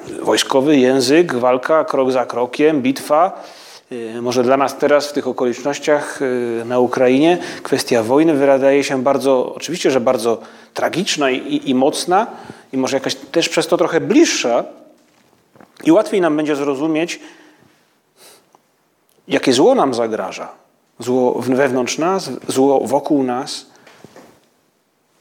yy, 0.07 0.23
wojskowy 0.23 0.77
język, 0.77 1.35
walka 1.35 1.85
krok 1.85 2.11
za 2.11 2.25
krokiem, 2.25 2.81
bitwa. 2.81 3.43
Yy, 3.91 4.21
może 4.21 4.43
dla 4.43 4.57
nas 4.57 4.77
teraz 4.77 5.07
w 5.07 5.13
tych 5.13 5.27
okolicznościach 5.27 6.19
na 6.65 6.79
Ukrainie 6.79 7.37
kwestia 7.63 8.03
wojny 8.03 8.33
wydaje 8.33 8.83
się 8.83 9.03
bardzo, 9.03 9.55
oczywiście, 9.55 9.91
że 9.91 9.99
bardzo 9.99 10.41
tragiczna 10.73 11.31
i, 11.31 11.37
i, 11.37 11.69
i 11.69 11.75
mocna 11.75 12.27
i 12.73 12.77
może 12.77 12.97
jakaś 12.97 13.15
też 13.15 13.49
przez 13.49 13.67
to 13.67 13.77
trochę 13.77 14.01
bliższa 14.01 14.63
i 15.83 15.91
łatwiej 15.91 16.21
nam 16.21 16.37
będzie 16.37 16.55
zrozumieć, 16.55 17.19
jakie 19.31 19.53
zło 19.53 19.75
nam 19.75 19.93
zagraża 19.93 20.61
zło 21.01 21.41
wewnątrz 21.41 21.97
nas, 21.97 22.29
zło 22.47 22.87
wokół 22.87 23.23
nas. 23.23 23.65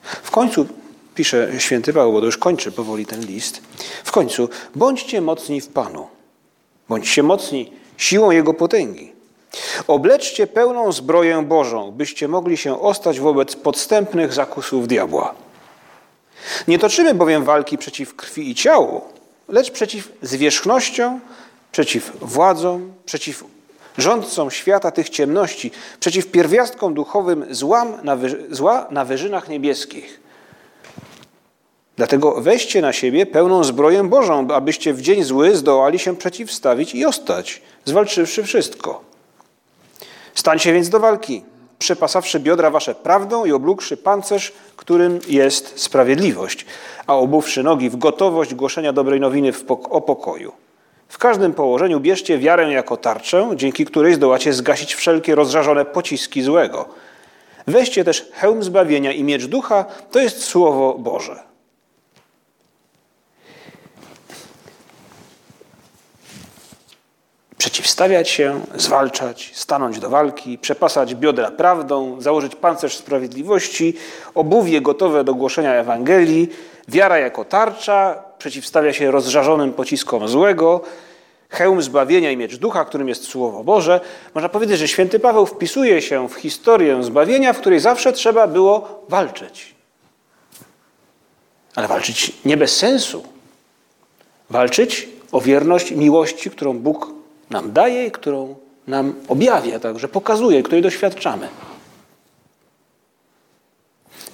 W 0.02 0.30
końcu, 0.30 0.66
pisze 1.14 1.50
święty 1.58 1.92
Paweł, 1.92 2.12
bo 2.12 2.20
to 2.20 2.26
już 2.26 2.38
kończy 2.38 2.72
powoli 2.72 3.06
ten 3.06 3.20
list, 3.26 3.62
w 4.04 4.12
końcu 4.12 4.48
bądźcie 4.74 5.20
mocni 5.20 5.60
w 5.60 5.68
Panu, 5.68 6.08
bądźcie 6.88 7.22
mocni 7.22 7.72
siłą 7.96 8.30
Jego 8.30 8.54
potęgi. 8.54 9.12
Obleczcie 9.86 10.46
pełną 10.46 10.92
zbroję 10.92 11.42
Bożą, 11.42 11.90
byście 11.90 12.28
mogli 12.28 12.56
się 12.56 12.80
ostać 12.80 13.20
wobec 13.20 13.56
podstępnych 13.56 14.32
zakusów 14.32 14.88
diabła. 14.88 15.34
Nie 16.68 16.78
toczymy 16.78 17.14
bowiem 17.14 17.44
walki 17.44 17.78
przeciw 17.78 18.16
krwi 18.16 18.50
i 18.50 18.54
ciału, 18.54 19.00
lecz 19.48 19.70
przeciw 19.70 20.12
zwierzchnościom, 20.22 21.20
przeciw 21.72 22.12
władzom, 22.20 22.92
przeciw 23.06 23.44
rządcom 23.98 24.50
świata 24.50 24.90
tych 24.90 25.08
ciemności, 25.08 25.70
przeciw 26.00 26.26
pierwiastkom 26.26 26.94
duchowym 26.94 27.46
złam 27.50 27.94
na 28.02 28.18
zła 28.50 28.86
na 28.90 29.04
wyżynach 29.04 29.48
niebieskich. 29.48 30.20
Dlatego 31.96 32.40
weźcie 32.40 32.82
na 32.82 32.92
siebie 32.92 33.26
pełną 33.26 33.64
zbroję 33.64 34.04
Bożą, 34.04 34.48
abyście 34.48 34.94
w 34.94 35.02
dzień 35.02 35.24
zły 35.24 35.56
zdołali 35.56 35.98
się 35.98 36.16
przeciwstawić 36.16 36.94
i 36.94 37.06
ostać, 37.06 37.62
zwalczywszy 37.84 38.42
wszystko. 38.42 39.00
Stańcie 40.34 40.72
więc 40.72 40.88
do 40.88 41.00
walki, 41.00 41.44
przepasawszy 41.78 42.40
biodra 42.40 42.70
wasze 42.70 42.94
prawdą 42.94 43.44
i 43.44 43.52
oblógłszy 43.52 43.96
pancerz, 43.96 44.52
którym 44.76 45.20
jest 45.28 45.80
sprawiedliwość, 45.80 46.66
a 47.06 47.16
obuwszy 47.16 47.62
nogi 47.62 47.90
w 47.90 47.96
gotowość 47.96 48.54
głoszenia 48.54 48.92
dobrej 48.92 49.20
nowiny 49.20 49.52
o 49.90 50.00
pokoju. 50.00 50.52
W 51.10 51.18
każdym 51.18 51.52
położeniu 51.52 52.00
bierzcie 52.00 52.38
wiarę 52.38 52.72
jako 52.72 52.96
tarczę, 52.96 53.50
dzięki 53.54 53.84
której 53.84 54.14
zdołacie 54.14 54.52
zgasić 54.52 54.94
wszelkie 54.94 55.34
rozżarzone 55.34 55.84
pociski 55.84 56.42
złego. 56.42 56.88
Weźcie 57.66 58.04
też 58.04 58.28
hełm 58.32 58.62
zbawienia 58.62 59.12
i 59.12 59.24
miecz 59.24 59.46
ducha, 59.46 59.84
to 60.10 60.20
jest 60.20 60.44
Słowo 60.44 60.94
Boże. 60.98 61.49
Przeciwstawiać 67.60 68.28
się, 68.28 68.60
zwalczać, 68.74 69.50
stanąć 69.54 69.98
do 69.98 70.10
walki, 70.10 70.58
przepasać 70.58 71.14
biodra 71.14 71.50
prawdą, 71.50 72.20
założyć 72.20 72.56
pancerz 72.56 72.96
sprawiedliwości, 72.96 73.94
obuwie 74.34 74.80
gotowe 74.80 75.24
do 75.24 75.34
głoszenia 75.34 75.74
Ewangelii, 75.74 76.48
wiara 76.88 77.18
jako 77.18 77.44
tarcza, 77.44 78.22
przeciwstawia 78.38 78.92
się 78.92 79.10
rozżarzonym 79.10 79.72
pociskom 79.72 80.28
złego, 80.28 80.80
hełm 81.48 81.82
zbawienia 81.82 82.30
i 82.30 82.36
miecz 82.36 82.56
ducha, 82.56 82.84
którym 82.84 83.08
jest 83.08 83.24
Słowo 83.24 83.64
Boże. 83.64 84.00
Można 84.34 84.48
powiedzieć, 84.48 84.78
że 84.78 84.88
święty 84.88 85.18
Paweł 85.18 85.46
wpisuje 85.46 86.02
się 86.02 86.28
w 86.28 86.34
historię 86.34 87.02
zbawienia, 87.02 87.52
w 87.52 87.58
której 87.58 87.80
zawsze 87.80 88.12
trzeba 88.12 88.46
było 88.46 89.04
walczyć. 89.08 89.74
Ale 91.74 91.88
walczyć 91.88 92.32
nie 92.44 92.56
bez 92.56 92.76
sensu. 92.76 93.22
Walczyć 94.50 95.08
o 95.32 95.40
wierność 95.40 95.90
miłości, 95.90 96.50
którą 96.50 96.78
Bóg 96.78 97.19
nam 97.50 97.72
daje 97.72 98.06
i 98.06 98.10
którą 98.10 98.54
nam 98.86 99.14
objawia, 99.28 99.80
także 99.80 100.08
pokazuje, 100.08 100.62
której 100.62 100.82
doświadczamy. 100.82 101.48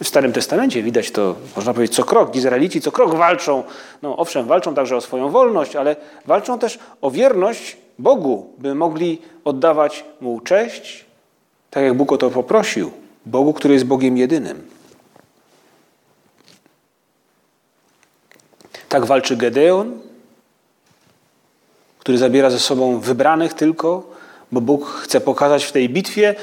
W 0.02 0.08
Starym 0.08 0.32
Testamencie 0.32 0.82
widać 0.82 1.10
to, 1.10 1.36
można 1.56 1.74
powiedzieć, 1.74 1.96
co 1.96 2.04
krok. 2.04 2.36
Izraelici 2.36 2.80
co 2.80 2.92
krok 2.92 3.14
walczą. 3.14 3.64
No 4.02 4.16
owszem, 4.16 4.46
walczą 4.46 4.74
także 4.74 4.96
o 4.96 5.00
swoją 5.00 5.30
wolność, 5.30 5.76
ale 5.76 5.96
walczą 6.26 6.58
też 6.58 6.78
o 7.00 7.10
wierność 7.10 7.76
Bogu, 7.98 8.52
by 8.58 8.74
mogli 8.74 9.22
oddawać 9.44 10.04
Mu 10.20 10.40
cześć, 10.40 11.04
tak 11.70 11.84
jak 11.84 11.94
Bóg 11.94 12.12
o 12.12 12.18
to 12.18 12.30
poprosił. 12.30 12.90
Bogu, 13.26 13.52
który 13.52 13.74
jest 13.74 13.86
Bogiem 13.86 14.16
jedynym. 14.16 14.68
Tak 18.88 19.06
walczy 19.06 19.36
Gedeon, 19.36 20.00
który 22.06 22.18
zabiera 22.18 22.50
ze 22.50 22.58
sobą 22.58 23.00
wybranych 23.00 23.54
tylko, 23.54 24.10
bo 24.52 24.60
Bóg 24.60 24.86
chce 24.86 25.20
pokazać 25.20 25.64
w 25.64 25.72
tej 25.72 25.88
bitwie, 25.88 26.34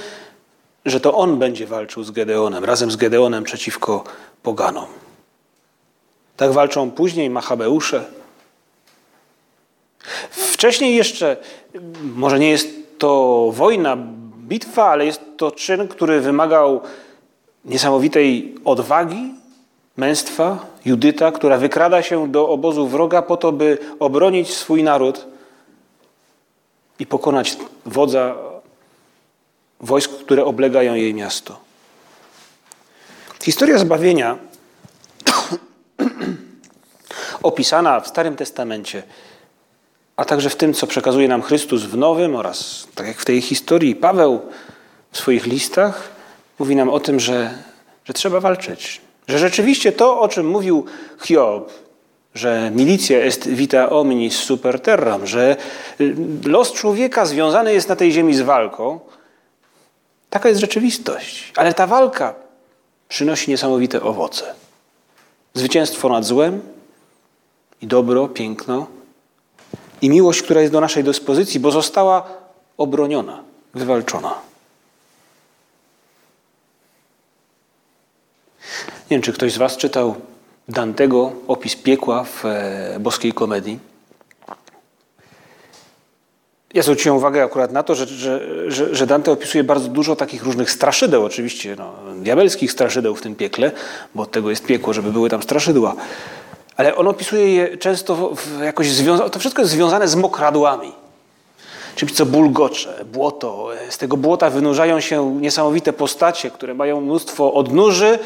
że 0.86 1.00
to 1.00 1.14
on 1.14 1.40
będzie 1.40 1.68
walczył 1.68 2.04
z 2.04 2.12
Gedeonem, 2.12 2.66
razem 2.66 2.92
z 2.92 2.96
Gedeonem 2.96 3.44
przeciwko 3.44 4.04
poganom. 4.42 4.86
Tak 6.38 6.52
walczą 6.52 6.92
później 6.92 7.30
Machabeusze. 7.30 8.06
Wcześniej 10.30 10.96
jeszcze, 10.96 11.38
może 12.16 12.40
nie 12.40 12.50
jest 12.50 12.70
to 12.98 13.50
wojna, 13.54 13.98
bitwa, 14.38 14.86
ale 14.86 15.06
jest 15.06 15.22
to 15.38 15.52
czyn, 15.52 15.88
który 15.88 16.22
wymagał 16.22 16.82
niesamowitej 17.66 18.56
odwagi, 18.66 19.34
męstwa, 19.98 20.66
Judyta, 20.86 21.32
która 21.32 21.58
wykrada 21.58 22.02
się 22.02 22.32
do 22.32 22.50
obozu 22.50 22.88
wroga 22.88 23.22
po 23.22 23.38
to, 23.38 23.52
by 23.52 23.78
obronić 24.00 24.54
swój 24.54 24.84
naród 24.84 25.33
i 27.00 27.06
pokonać 27.06 27.58
wodza 27.86 28.36
wojsk, 29.80 30.12
które 30.12 30.46
oblegają 30.46 30.94
jej 30.94 31.14
miasto. 31.14 31.60
Historia 33.44 33.78
zbawienia 33.78 34.38
opisana 37.44 38.00
w 38.00 38.08
Starym 38.08 38.36
Testamencie, 38.36 39.04
a 40.16 40.26
także 40.26 40.50
w 40.50 40.56
tym, 40.56 40.74
co 40.74 40.88
przekazuje 40.88 41.28
nam 41.28 41.42
Chrystus 41.42 41.84
w 41.84 41.98
Nowym 41.98 42.36
oraz, 42.36 42.88
tak 42.96 43.08
jak 43.08 43.18
w 43.18 43.26
tej 43.26 43.42
historii, 43.42 43.96
Paweł 43.96 44.42
w 45.12 45.18
swoich 45.18 45.46
listach 45.46 46.10
mówi 46.60 46.76
nam 46.76 46.90
o 46.90 47.00
tym, 47.00 47.20
że, 47.20 47.58
że 48.06 48.14
trzeba 48.14 48.40
walczyć. 48.40 49.02
Że 49.28 49.40
rzeczywiście 49.40 49.92
to, 49.92 50.20
o 50.20 50.28
czym 50.28 50.48
mówił 50.48 50.86
Hiob, 51.24 51.72
że 52.34 52.72
milicja 52.76 53.20
est 53.20 53.48
vita 53.48 53.90
omnis 53.90 54.36
super 54.36 54.80
terram, 54.80 55.28
że 55.28 55.56
los 56.46 56.74
człowieka 56.74 57.26
związany 57.26 57.74
jest 57.74 57.90
na 57.90 57.96
tej 57.96 58.12
ziemi 58.12 58.34
z 58.36 58.42
walką, 58.42 59.00
Taka 60.34 60.50
jest 60.50 60.62
rzeczywistość. 60.62 61.54
Ale 61.56 61.74
ta 61.74 61.88
walka 61.88 62.36
przynosi 63.10 63.52
niesamowite 63.52 64.02
owoce. 64.02 64.54
Zwycięstwo 65.54 66.10
nad 66.10 66.26
złem 66.26 66.62
i 67.82 67.88
dobro, 67.88 68.28
piękno 68.28 68.88
i 70.02 70.10
miłość, 70.10 70.42
która 70.42 70.62
jest 70.62 70.74
do 70.74 70.82
naszej 70.82 71.04
dyspozycji, 71.04 71.60
bo 71.60 71.72
została 71.72 72.28
obroniona, 72.78 73.44
wywalczona. 73.74 74.36
Nie 79.02 79.18
wiem, 79.18 79.22
czy 79.22 79.34
ktoś 79.34 79.54
z 79.54 79.58
Was 79.58 79.78
czytał 79.78 80.16
Dantego 80.68 81.32
opis 81.48 81.76
piekła 81.76 82.24
w 82.24 82.46
e, 82.46 82.98
boskiej 83.00 83.34
komedii. 83.34 83.80
Ja 86.74 86.84
zwróciłem 86.84 87.18
uwagę 87.18 87.44
akurat 87.44 87.72
na 87.72 87.84
to, 87.84 87.96
że, 87.96 88.08
że, 88.68 88.96
że 88.96 89.08
Dante 89.08 89.32
opisuje 89.32 89.64
bardzo 89.64 89.88
dużo 89.88 90.16
takich 90.16 90.44
różnych 90.44 90.72
straszydeł, 90.72 91.26
oczywiście 91.26 91.76
no, 91.76 91.94
diabelskich 92.16 92.72
straszydeł 92.72 93.16
w 93.16 93.22
tym 93.22 93.36
piekle, 93.36 93.72
bo 94.16 94.24
od 94.24 94.32
tego 94.32 94.50
jest 94.50 94.66
piekło, 94.66 94.94
żeby 94.94 95.12
były 95.12 95.30
tam 95.30 95.44
straszydła. 95.44 95.96
Ale 96.78 96.96
on 96.96 97.08
opisuje 97.08 97.54
je 97.54 97.78
często 97.78 98.34
jakoś 98.64 98.92
związane, 98.92 99.30
to 99.30 99.40
wszystko 99.40 99.62
jest 99.62 99.72
związane 99.72 100.08
z 100.08 100.16
mokradłami. 100.16 100.92
Czymś, 101.96 102.12
co 102.12 102.26
bulgocze, 102.26 103.06
błoto. 103.12 103.70
Z 103.90 103.98
tego 103.98 104.18
błota 104.18 104.50
wynurzają 104.50 105.00
się 105.00 105.36
niesamowite 105.42 105.94
postacie, 105.94 106.52
które 106.52 106.74
mają 106.74 107.02
mnóstwo 107.02 107.54
odnóży. 107.54 108.20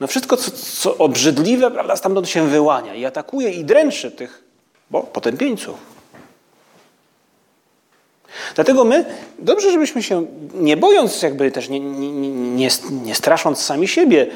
No 0.00 0.06
wszystko, 0.06 0.36
co, 0.36 0.50
co 0.50 0.98
obrzydliwe, 0.98 1.70
prawda, 1.70 1.96
stamtąd 1.96 2.28
się 2.28 2.48
wyłania 2.48 2.94
i 2.94 3.04
atakuje 3.04 3.50
i 3.50 3.64
dręczy 3.64 4.10
tych 4.10 4.44
bo, 4.90 5.02
potępieńców. 5.02 5.76
Dlatego 8.54 8.84
my, 8.84 9.04
dobrze, 9.38 9.72
żebyśmy 9.72 10.02
się, 10.02 10.26
nie 10.54 10.76
bojąc, 10.76 11.22
jakby 11.22 11.50
też 11.50 11.68
nie, 11.68 11.80
nie, 11.80 12.10
nie, 12.32 12.68
nie 12.90 13.14
strasząc 13.14 13.60
sami 13.60 13.88
siebie, 13.88 14.26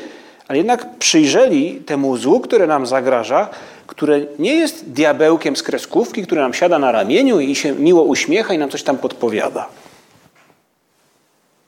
ale 0.49 0.59
jednak 0.59 0.99
przyjrzeli 0.99 1.75
temu 1.75 2.17
złu, 2.17 2.41
które 2.41 2.67
nam 2.67 2.87
zagraża, 2.87 3.49
które 3.87 4.21
nie 4.39 4.55
jest 4.55 4.91
diabełkiem 4.91 5.57
z 5.57 5.63
kreskówki, 5.63 6.23
który 6.23 6.41
nam 6.41 6.55
siada 6.55 6.79
na 6.79 6.93
ramieniu 6.93 7.41
i 7.41 7.55
się 7.55 7.73
miło 7.73 8.03
uśmiecha 8.03 8.55
i 8.55 8.59
nam 8.59 8.71
coś 8.71 8.83
tam 8.83 8.99
podpowiada. 8.99 9.69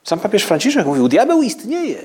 Sam 0.04 0.20
papież 0.20 0.44
Franciszek 0.44 0.86
mówił, 0.86 1.08
diabeł 1.08 1.42
istnieje. 1.42 2.02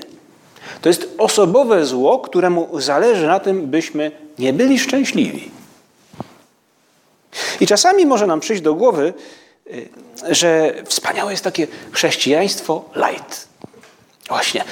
To 0.80 0.88
jest 0.88 1.08
osobowe 1.18 1.86
zło, 1.86 2.18
któremu 2.18 2.80
zależy 2.80 3.26
na 3.26 3.40
tym, 3.40 3.66
byśmy 3.66 4.10
nie 4.38 4.52
byli 4.52 4.78
szczęśliwi. 4.78 5.50
I 7.60 7.66
czasami 7.66 8.06
może 8.06 8.26
nam 8.26 8.40
przyjść 8.40 8.62
do 8.62 8.74
głowy, 8.74 9.14
Y, 9.70 9.88
że 10.34 10.74
wspaniałe 10.84 11.30
jest 11.30 11.44
takie 11.44 11.66
chrześcijaństwo 11.92 12.84
light. 12.96 13.48
Właśnie. 14.28 14.64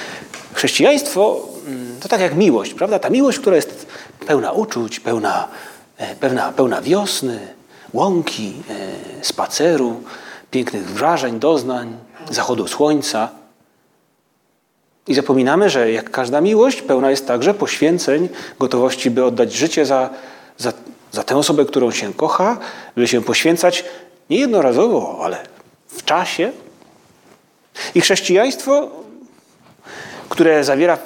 Chrześcijaństwo 0.53 1.47
mm, 1.67 1.99
to 1.99 2.09
tak 2.09 2.21
jak 2.21 2.35
miłość, 2.35 2.73
prawda? 2.73 2.99
Ta 2.99 3.09
miłość, 3.09 3.39
która 3.39 3.55
jest 3.55 3.87
pełna 4.27 4.51
uczuć, 4.51 4.99
pełna, 4.99 5.47
e, 5.97 6.15
pełna, 6.15 6.51
pełna 6.51 6.81
wiosny, 6.81 7.39
łąki, 7.93 8.53
e, 8.69 9.25
spaceru, 9.25 10.03
pięknych 10.51 10.89
wrażeń, 10.89 11.39
doznań, 11.39 11.97
zachodu 12.29 12.67
słońca. 12.67 13.29
I 15.07 15.13
zapominamy, 15.13 15.69
że 15.69 15.91
jak 15.91 16.11
każda 16.11 16.41
miłość, 16.41 16.81
pełna 16.81 17.09
jest 17.11 17.27
także 17.27 17.53
poświęceń, 17.53 18.29
gotowości, 18.59 19.11
by 19.11 19.25
oddać 19.25 19.53
życie 19.53 19.85
za, 19.85 20.09
za, 20.57 20.73
za 21.11 21.23
tę 21.23 21.37
osobę, 21.37 21.65
którą 21.65 21.91
się 21.91 22.13
kocha, 22.13 22.57
by 22.95 23.07
się 23.07 23.21
poświęcać 23.21 23.85
nie 24.29 24.39
jednorazowo, 24.39 25.19
ale 25.23 25.37
w 25.87 26.03
czasie. 26.03 26.51
I 27.95 28.01
chrześcijaństwo, 28.01 28.89
które 30.29 30.63
zawiera 30.63 30.97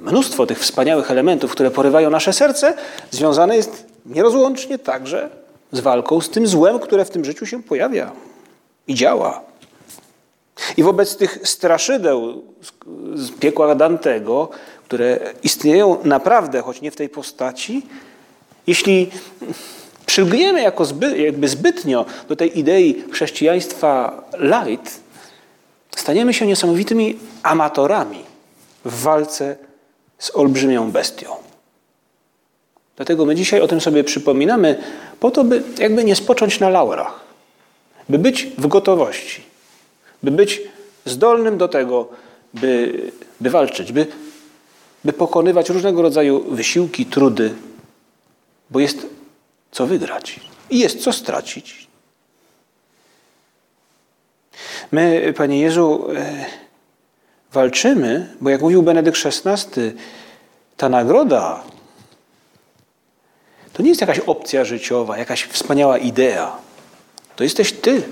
mnóstwo 0.00 0.46
tych 0.46 0.58
wspaniałych 0.58 1.10
elementów, 1.10 1.52
które 1.52 1.70
porywają 1.70 2.10
nasze 2.10 2.32
serce, 2.32 2.74
związane 3.10 3.56
jest 3.56 3.86
nierozłącznie 4.06 4.78
także 4.78 5.30
z 5.72 5.80
walką 5.80 6.20
z 6.20 6.30
tym 6.30 6.46
złem, 6.46 6.78
które 6.78 7.04
w 7.04 7.10
tym 7.10 7.24
życiu 7.24 7.46
się 7.46 7.62
pojawia 7.62 8.12
i 8.86 8.94
działa. 8.94 9.51
I 10.76 10.82
wobec 10.82 11.16
tych 11.16 11.38
straszydeł 11.44 12.42
z 13.14 13.30
piekła 13.30 13.74
Dantego, 13.74 14.48
które 14.84 15.18
istnieją 15.42 15.98
naprawdę, 16.04 16.62
choć 16.62 16.80
nie 16.80 16.90
w 16.90 16.96
tej 16.96 17.08
postaci, 17.08 17.86
jeśli 18.66 19.10
przylgniemy 20.06 20.62
jako 20.62 20.84
zby, 20.84 21.18
jakby 21.18 21.48
zbytnio 21.48 22.06
do 22.28 22.36
tej 22.36 22.58
idei 22.58 23.04
chrześcijaństwa 23.12 24.24
light, 24.38 25.00
staniemy 25.96 26.34
się 26.34 26.46
niesamowitymi 26.46 27.18
amatorami 27.42 28.24
w 28.84 29.02
walce 29.02 29.56
z 30.18 30.36
olbrzymią 30.36 30.90
bestią. 30.90 31.26
Dlatego 32.96 33.24
my 33.24 33.34
dzisiaj 33.34 33.60
o 33.60 33.68
tym 33.68 33.80
sobie 33.80 34.04
przypominamy, 34.04 34.82
po 35.20 35.30
to, 35.30 35.44
by 35.44 35.62
jakby 35.78 36.04
nie 36.04 36.16
spocząć 36.16 36.60
na 36.60 36.68
laurach, 36.68 37.20
by 38.08 38.18
być 38.18 38.46
w 38.58 38.66
gotowości, 38.66 39.42
by 40.22 40.30
być 40.30 40.60
zdolnym 41.04 41.58
do 41.58 41.68
tego, 41.68 42.08
by, 42.54 42.92
by 43.40 43.50
walczyć, 43.50 43.92
by, 43.92 44.06
by 45.04 45.12
pokonywać 45.12 45.70
różnego 45.70 46.02
rodzaju 46.02 46.40
wysiłki, 46.50 47.06
trudy, 47.06 47.54
bo 48.70 48.80
jest 48.80 49.06
co 49.70 49.86
wygrać 49.86 50.40
i 50.70 50.78
jest 50.78 51.00
co 51.00 51.12
stracić. 51.12 51.86
My, 54.92 55.32
Panie 55.36 55.60
Jezu, 55.60 56.06
e, 56.16 56.46
walczymy, 57.52 58.36
bo 58.40 58.50
jak 58.50 58.60
mówił 58.60 58.82
Benedykt 58.82 59.18
XVI, 59.26 59.80
ta 60.76 60.88
nagroda 60.88 61.62
to 63.72 63.82
nie 63.82 63.88
jest 63.88 64.00
jakaś 64.00 64.18
opcja 64.18 64.64
życiowa, 64.64 65.18
jakaś 65.18 65.44
wspaniała 65.44 65.98
idea. 65.98 66.56
To 67.36 67.44
jesteś 67.44 67.72
Ty. 67.72 68.02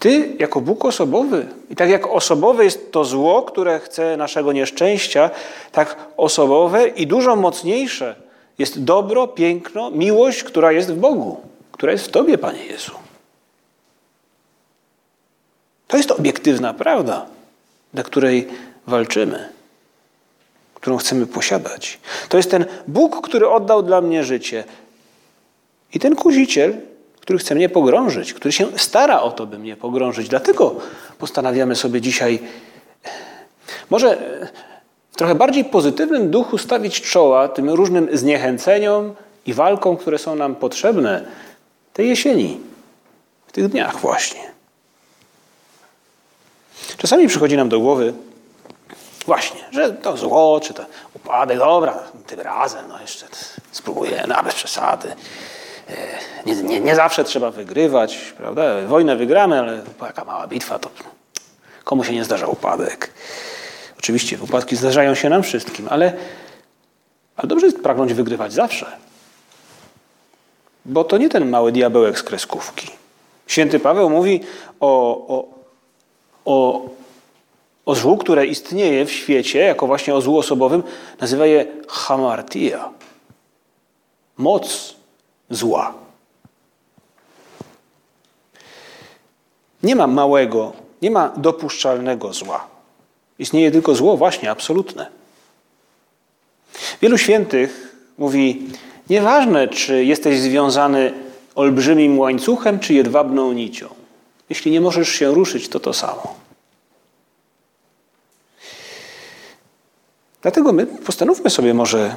Ty 0.00 0.36
jako 0.38 0.60
Bóg 0.60 0.84
osobowy. 0.84 1.46
I 1.70 1.76
tak 1.76 1.90
jak 1.90 2.06
osobowe 2.06 2.64
jest 2.64 2.92
to 2.92 3.04
zło, 3.04 3.42
które 3.42 3.80
chce 3.80 4.16
naszego 4.16 4.52
nieszczęścia, 4.52 5.30
tak 5.72 5.96
osobowe 6.16 6.88
i 6.88 7.06
dużo 7.06 7.36
mocniejsze 7.36 8.14
jest 8.58 8.84
dobro, 8.84 9.28
piękno, 9.28 9.90
miłość, 9.90 10.42
która 10.42 10.72
jest 10.72 10.92
w 10.92 10.96
Bogu, 10.96 11.40
która 11.72 11.92
jest 11.92 12.06
w 12.06 12.10
Tobie, 12.10 12.38
Panie 12.38 12.64
Jezu. 12.64 12.92
To 15.88 15.96
jest 15.96 16.10
obiektywna 16.10 16.74
prawda, 16.74 17.26
dla 17.94 18.02
której 18.02 18.48
walczymy, 18.86 19.48
którą 20.74 20.96
chcemy 20.96 21.26
posiadać. 21.26 21.98
To 22.28 22.36
jest 22.36 22.50
ten 22.50 22.64
Bóg, 22.88 23.28
który 23.28 23.48
oddał 23.48 23.82
dla 23.82 24.00
mnie 24.00 24.24
życie. 24.24 24.64
I 25.94 25.98
ten 25.98 26.16
kuziciel, 26.16 26.89
który 27.20 27.38
chce 27.38 27.54
mnie 27.54 27.68
pogrążyć, 27.68 28.34
który 28.34 28.52
się 28.52 28.66
stara 28.76 29.20
o 29.20 29.30
to, 29.30 29.46
by 29.46 29.58
mnie 29.58 29.76
pogrążyć. 29.76 30.28
Dlatego 30.28 30.76
postanawiamy 31.18 31.76
sobie 31.76 32.00
dzisiaj 32.00 32.38
może 33.90 34.18
w 35.12 35.16
trochę 35.16 35.34
bardziej 35.34 35.64
pozytywnym 35.64 36.30
duchu 36.30 36.58
stawić 36.58 37.00
czoła 37.00 37.48
tym 37.48 37.70
różnym 37.70 38.08
zniechęceniom 38.12 39.14
i 39.46 39.54
walkom, 39.54 39.96
które 39.96 40.18
są 40.18 40.34
nam 40.34 40.54
potrzebne 40.54 41.24
tej 41.92 42.08
jesieni, 42.08 42.60
w 43.46 43.52
tych 43.52 43.68
dniach 43.68 43.96
właśnie. 43.96 44.40
Czasami 46.96 47.28
przychodzi 47.28 47.56
nam 47.56 47.68
do 47.68 47.80
głowy 47.80 48.14
właśnie, 49.26 49.60
że 49.70 49.92
to 49.92 50.16
zło, 50.16 50.60
czy 50.62 50.74
to 50.74 50.86
upadek, 51.14 51.58
dobra, 51.58 51.98
tym 52.26 52.40
razem, 52.40 52.84
no 52.88 53.00
jeszcze 53.00 53.26
spróbuję, 53.72 54.24
bez 54.44 54.54
przesady. 54.54 55.12
E, 55.90 56.20
nie, 56.46 56.62
nie, 56.62 56.80
nie 56.80 56.94
zawsze 56.94 57.24
trzeba 57.24 57.50
wygrywać, 57.50 58.34
prawda? 58.36 58.86
Wojnę 58.86 59.16
wygramy, 59.16 59.58
ale 59.58 59.82
jaka 60.02 60.24
mała 60.24 60.46
bitwa, 60.46 60.78
to 60.78 60.90
komu 61.84 62.04
się 62.04 62.12
nie 62.12 62.24
zdarza 62.24 62.46
upadek. 62.46 63.10
Oczywiście 63.98 64.38
upadki 64.40 64.76
zdarzają 64.76 65.14
się 65.14 65.28
nam 65.28 65.42
wszystkim, 65.42 65.86
ale, 65.90 66.12
ale 67.36 67.48
dobrze 67.48 67.66
jest 67.66 67.82
pragnąć 67.82 68.14
wygrywać 68.14 68.52
zawsze. 68.52 68.86
Bo 70.84 71.04
to 71.04 71.18
nie 71.18 71.28
ten 71.28 71.50
mały 71.50 71.72
diabełek 71.72 72.18
z 72.18 72.22
kreskówki. 72.22 72.90
Święty 73.46 73.80
Paweł 73.80 74.10
mówi 74.10 74.40
o, 74.80 75.12
o, 75.28 75.48
o, 76.44 76.88
o 77.86 77.94
złu, 77.94 78.16
które 78.16 78.46
istnieje 78.46 79.04
w 79.06 79.12
świecie, 79.12 79.58
jako 79.58 79.86
właśnie 79.86 80.14
o 80.14 80.20
złu 80.20 80.38
osobowym, 80.38 80.82
nazywa 81.20 81.46
je 81.46 81.66
hamartia. 81.88 82.90
Moc 84.36 84.94
zła. 85.50 85.94
Nie 89.82 89.96
ma 89.96 90.06
małego, 90.06 90.72
nie 91.02 91.10
ma 91.10 91.28
dopuszczalnego 91.28 92.32
zła. 92.32 92.66
Istnieje 93.38 93.70
tylko 93.70 93.94
zło, 93.94 94.16
właśnie, 94.16 94.50
absolutne. 94.50 95.06
Wielu 97.02 97.18
świętych 97.18 97.96
mówi, 98.18 98.68
nieważne, 99.10 99.68
czy 99.68 100.04
jesteś 100.04 100.40
związany 100.40 101.12
olbrzymim 101.54 102.18
łańcuchem, 102.18 102.80
czy 102.80 102.94
jedwabną 102.94 103.52
nicią. 103.52 103.88
Jeśli 104.48 104.70
nie 104.70 104.80
możesz 104.80 105.08
się 105.08 105.34
ruszyć, 105.34 105.68
to 105.68 105.80
to 105.80 105.92
samo. 105.92 106.34
Dlatego 110.42 110.72
my 110.72 110.86
postanówmy 110.86 111.50
sobie 111.50 111.74
może 111.74 112.16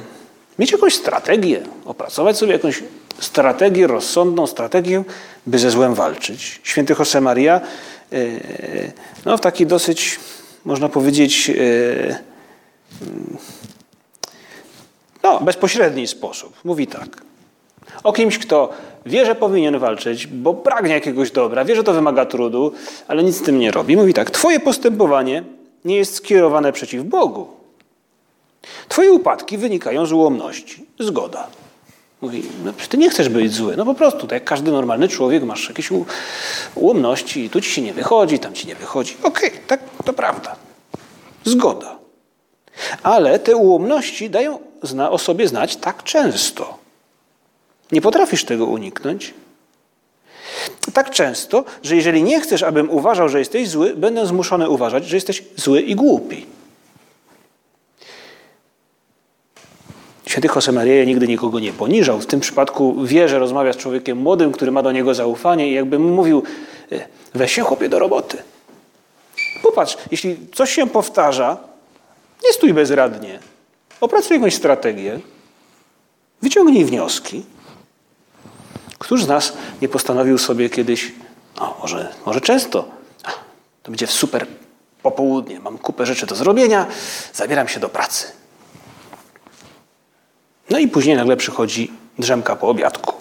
mieć 0.58 0.72
jakąś 0.72 0.94
strategię, 0.94 1.62
opracować 1.84 2.36
sobie 2.36 2.52
jakąś 2.52 2.82
strategię, 3.18 3.86
rozsądną 3.86 4.46
strategię, 4.46 5.04
by 5.46 5.58
ze 5.58 5.70
złem 5.70 5.94
walczyć. 5.94 6.60
Święty 6.62 6.94
Josemaria 6.98 7.60
e, 8.12 8.18
no, 9.24 9.36
w 9.36 9.40
taki 9.40 9.66
dosyć 9.66 10.20
można 10.64 10.88
powiedzieć, 10.88 11.50
e, 11.50 12.18
no, 15.22 15.40
bezpośredni 15.40 16.06
sposób. 16.06 16.54
Mówi 16.64 16.86
tak. 16.86 17.22
O 18.04 18.12
kimś, 18.12 18.38
kto 18.38 18.70
wie, 19.06 19.26
że 19.26 19.34
powinien 19.34 19.78
walczyć, 19.78 20.26
bo 20.26 20.54
pragnie 20.54 20.92
jakiegoś 20.92 21.30
dobra, 21.30 21.64
wie, 21.64 21.76
że 21.76 21.84
to 21.84 21.92
wymaga 21.92 22.26
trudu, 22.26 22.72
ale 23.08 23.22
nic 23.22 23.36
z 23.36 23.42
tym 23.42 23.58
nie 23.58 23.70
robi. 23.70 23.96
Mówi 23.96 24.14
tak. 24.14 24.30
Twoje 24.30 24.60
postępowanie 24.60 25.44
nie 25.84 25.96
jest 25.96 26.14
skierowane 26.14 26.72
przeciw 26.72 27.04
Bogu. 27.04 27.63
Twoje 28.88 29.12
upadki 29.12 29.58
wynikają 29.58 30.06
z 30.06 30.12
ułomności. 30.12 30.86
Zgoda. 31.00 31.46
Mówi, 32.20 32.42
no 32.64 32.72
ty 32.88 32.98
nie 32.98 33.10
chcesz 33.10 33.28
być 33.28 33.52
zły. 33.52 33.76
No 33.76 33.84
po 33.84 33.94
prostu, 33.94 34.20
tak 34.20 34.32
jak 34.32 34.44
każdy 34.44 34.72
normalny 34.72 35.08
człowiek, 35.08 35.42
masz 35.42 35.68
jakieś 35.68 35.90
ułomności, 36.74 37.50
tu 37.50 37.60
ci 37.60 37.70
się 37.70 37.82
nie 37.82 37.92
wychodzi, 37.92 38.38
tam 38.38 38.54
ci 38.54 38.66
nie 38.66 38.74
wychodzi. 38.74 39.16
Okej, 39.22 39.48
okay, 39.48 39.60
tak, 39.66 39.80
to 40.04 40.12
prawda. 40.12 40.56
Zgoda. 41.44 41.98
Ale 43.02 43.38
te 43.38 43.56
ułomności 43.56 44.30
dają 44.30 44.58
o 45.10 45.18
sobie 45.18 45.48
znać 45.48 45.76
tak 45.76 46.02
często. 46.02 46.78
Nie 47.92 48.00
potrafisz 48.00 48.44
tego 48.44 48.66
uniknąć. 48.66 49.34
Tak 50.92 51.10
często, 51.10 51.64
że 51.82 51.96
jeżeli 51.96 52.22
nie 52.22 52.40
chcesz, 52.40 52.62
abym 52.62 52.90
uważał, 52.90 53.28
że 53.28 53.38
jesteś 53.38 53.68
zły, 53.68 53.94
będę 53.94 54.26
zmuszony 54.26 54.68
uważać, 54.68 55.06
że 55.06 55.16
jesteś 55.16 55.42
zły 55.56 55.80
i 55.80 55.94
głupi. 55.94 56.46
Święty 60.34 60.48
Josemaria 60.54 61.04
nigdy 61.04 61.28
nikogo 61.28 61.60
nie 61.60 61.72
poniżał. 61.72 62.20
W 62.20 62.26
tym 62.26 62.40
przypadku 62.40 63.04
wie, 63.04 63.28
że 63.28 63.38
rozmawia 63.38 63.72
z 63.72 63.76
człowiekiem 63.76 64.18
młodym, 64.18 64.52
który 64.52 64.72
ma 64.72 64.82
do 64.82 64.92
niego 64.92 65.14
zaufanie 65.14 65.68
i 65.68 65.74
jakby 65.74 65.98
mu 65.98 66.08
mówił, 66.08 66.42
e, 66.92 67.08
weź 67.34 67.52
się 67.52 67.62
chłopie 67.62 67.88
do 67.88 67.98
roboty. 67.98 68.38
Popatrz, 69.62 69.96
jeśli 70.10 70.36
coś 70.54 70.70
się 70.70 70.86
powtarza, 70.86 71.56
nie 72.44 72.52
stój 72.52 72.74
bezradnie. 72.74 73.38
Opracuj 74.00 74.36
jakąś 74.36 74.54
strategię, 74.54 75.20
wyciągnij 76.42 76.84
wnioski. 76.84 77.44
Któż 78.98 79.24
z 79.24 79.28
nas 79.28 79.52
nie 79.82 79.88
postanowił 79.88 80.38
sobie 80.38 80.70
kiedyś, 80.70 81.12
no 81.60 81.76
może, 81.80 82.14
może 82.26 82.40
często, 82.40 82.88
to 83.82 83.90
będzie 83.90 84.06
super 84.06 84.46
popołudnie, 85.02 85.60
mam 85.60 85.78
kupę 85.78 86.06
rzeczy 86.06 86.26
do 86.26 86.34
zrobienia, 86.34 86.86
zabieram 87.34 87.68
się 87.68 87.80
do 87.80 87.88
pracy. 87.88 88.43
No 90.70 90.78
i 90.78 90.88
później 90.88 91.16
nagle 91.16 91.36
przychodzi 91.36 91.92
drzemka 92.18 92.56
po 92.56 92.68
obiadku. 92.68 93.14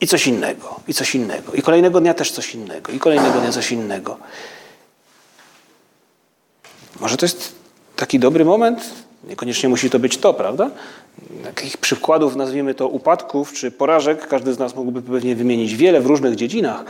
I 0.00 0.06
coś 0.06 0.26
innego, 0.26 0.80
i 0.88 0.94
coś 0.94 1.14
innego. 1.14 1.52
I 1.52 1.62
kolejnego 1.62 2.00
dnia 2.00 2.14
też 2.14 2.30
coś 2.30 2.54
innego, 2.54 2.92
i 2.92 2.98
kolejnego 2.98 3.40
dnia 3.40 3.52
coś 3.52 3.72
innego. 3.72 4.16
Może 7.00 7.16
to 7.16 7.26
jest 7.26 7.54
taki 7.96 8.18
dobry 8.18 8.44
moment? 8.44 8.90
Niekoniecznie 9.24 9.68
musi 9.68 9.90
to 9.90 9.98
być 9.98 10.18
to, 10.18 10.34
prawda? 10.34 10.70
Takich 11.44 11.76
przykładów, 11.76 12.36
nazwijmy 12.36 12.74
to 12.74 12.88
upadków 12.88 13.52
czy 13.52 13.70
porażek, 13.70 14.28
każdy 14.28 14.54
z 14.54 14.58
nas 14.58 14.74
mógłby 14.74 15.02
pewnie 15.02 15.36
wymienić 15.36 15.76
wiele 15.76 16.00
w 16.00 16.06
różnych 16.06 16.36
dziedzinach. 16.36 16.84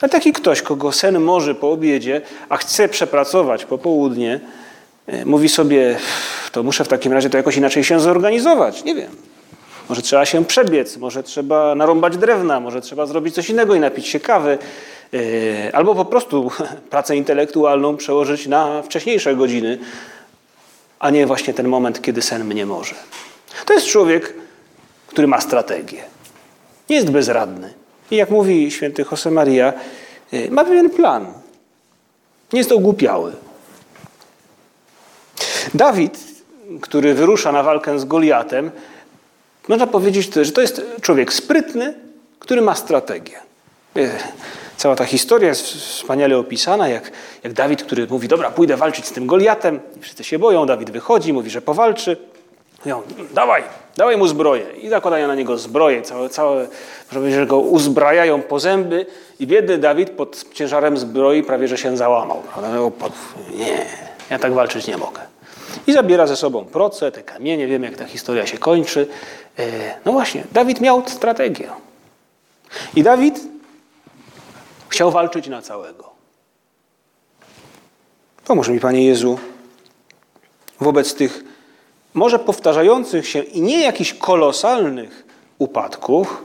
Ale 0.00 0.08
taki 0.08 0.32
ktoś, 0.32 0.62
kogo 0.62 0.92
sen 0.92 1.20
może 1.20 1.54
po 1.54 1.72
obiedzie, 1.72 2.20
a 2.48 2.56
chce 2.56 2.88
przepracować 2.88 3.64
po 3.64 3.78
południe, 3.78 4.40
E, 4.40 4.40
mówi 5.24 5.48
sobie, 5.48 5.96
to 6.52 6.62
muszę 6.62 6.84
w 6.84 6.88
takim 6.88 7.12
razie 7.12 7.30
to 7.30 7.36
jakoś 7.36 7.56
inaczej 7.56 7.84
się 7.84 8.00
zorganizować. 8.00 8.84
Nie 8.84 8.94
wiem. 8.94 9.10
Może 9.88 10.02
trzeba 10.02 10.26
się 10.26 10.44
przebiec, 10.44 10.96
może 10.96 11.22
trzeba 11.22 11.74
narąbać 11.74 12.16
drewna, 12.16 12.60
może 12.60 12.80
trzeba 12.80 13.06
zrobić 13.06 13.34
coś 13.34 13.50
innego 13.50 13.74
i 13.74 13.80
napić 13.80 14.06
się 14.06 14.20
kawy. 14.20 14.58
E, 15.14 15.76
albo 15.76 15.94
po 15.94 16.04
prostu 16.04 16.50
pracę 16.90 17.16
intelektualną 17.16 17.96
przełożyć 17.96 18.46
na 18.46 18.82
wcześniejsze 18.82 19.36
godziny, 19.36 19.78
a 20.98 21.10
nie 21.10 21.26
właśnie 21.26 21.54
ten 21.54 21.68
moment, 21.68 22.02
kiedy 22.02 22.22
sen 22.22 22.44
mnie 22.44 22.66
może. 22.66 22.94
To 23.66 23.74
jest 23.74 23.86
człowiek, 23.86 24.34
który 25.06 25.26
ma 25.26 25.40
strategię. 25.40 26.02
Nie 26.90 26.96
jest 26.96 27.10
bezradny. 27.10 27.74
I 28.10 28.16
jak 28.16 28.30
mówi 28.30 28.70
święty 28.70 29.04
Josemaria, 29.10 29.72
e, 30.32 30.50
ma 30.50 30.64
pewien 30.64 30.90
plan. 30.90 31.26
Nie 32.52 32.58
jest 32.58 32.72
ogłupiały. 32.72 33.32
Dawid, 35.74 36.18
który 36.80 37.14
wyrusza 37.14 37.52
na 37.52 37.62
walkę 37.62 37.98
z 37.98 38.04
Goliatem, 38.04 38.70
można 39.68 39.86
powiedzieć, 39.86 40.34
że 40.34 40.52
to 40.52 40.60
jest 40.60 40.82
człowiek 41.00 41.32
sprytny, 41.32 41.94
który 42.38 42.60
ma 42.60 42.74
strategię. 42.74 43.36
E, 43.96 44.10
cała 44.76 44.96
ta 44.96 45.04
historia 45.04 45.48
jest 45.48 45.62
wspaniale 45.62 46.38
opisana, 46.38 46.88
jak, 46.88 47.10
jak 47.44 47.52
Dawid, 47.52 47.82
który 47.82 48.06
mówi, 48.06 48.28
dobra, 48.28 48.50
pójdę 48.50 48.76
walczyć 48.76 49.06
z 49.06 49.12
tym 49.12 49.26
Goliatem. 49.26 49.80
Wszyscy 50.00 50.24
się 50.24 50.38
boją, 50.38 50.66
Dawid 50.66 50.90
wychodzi, 50.90 51.32
mówi, 51.32 51.50
że 51.50 51.62
powalczy. 51.62 52.16
Mówią, 52.84 53.02
dawaj, 53.34 53.62
dawaj 53.96 54.16
mu 54.16 54.26
zbroję. 54.26 54.66
I 54.82 54.88
zakładają 54.88 55.28
na 55.28 55.34
niego 55.34 55.58
zbroję, 55.58 56.02
całe, 56.02 56.28
całe 56.28 56.56
można 56.56 57.20
powiedzieć, 57.20 57.34
że 57.34 57.46
go 57.46 57.58
uzbrajają 57.58 58.42
po 58.42 58.60
zęby 58.60 59.06
i 59.40 59.46
biedny 59.46 59.78
Dawid 59.78 60.10
pod 60.10 60.44
ciężarem 60.52 60.98
zbroi 60.98 61.42
prawie, 61.42 61.68
że 61.68 61.78
się 61.78 61.96
załamał. 61.96 62.42
Nie, 63.54 63.86
ja 64.30 64.38
tak 64.38 64.52
walczyć 64.52 64.86
nie 64.86 64.96
mogę. 64.96 65.27
I 65.88 65.92
zabiera 65.92 66.26
ze 66.26 66.36
sobą 66.36 66.64
proce, 66.64 67.12
te 67.12 67.22
kamienie, 67.22 67.66
wiemy 67.66 67.86
jak 67.86 67.96
ta 67.96 68.04
historia 68.04 68.46
się 68.46 68.58
kończy. 68.58 69.08
E, 69.58 69.64
no 70.04 70.12
właśnie, 70.12 70.44
Dawid 70.52 70.80
miał 70.80 71.02
strategię. 71.06 71.70
I 72.94 73.02
Dawid 73.02 73.40
chciał 74.88 75.10
walczyć 75.10 75.48
na 75.48 75.62
całego. 75.62 76.10
Pomóż 78.44 78.68
mi, 78.68 78.80
Panie 78.80 79.06
Jezu, 79.06 79.38
wobec 80.80 81.14
tych 81.14 81.44
może 82.14 82.38
powtarzających 82.38 83.28
się 83.28 83.42
i 83.42 83.60
nie 83.60 83.82
jakichś 83.82 84.14
kolosalnych 84.14 85.26
upadków, 85.58 86.42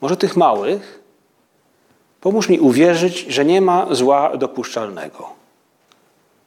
może 0.00 0.16
tych 0.16 0.36
małych, 0.36 1.04
Pomóż 2.24 2.48
mi 2.48 2.60
uwierzyć, 2.60 3.18
że 3.18 3.44
nie 3.44 3.60
ma 3.60 3.86
zła 3.90 4.36
dopuszczalnego. 4.36 5.28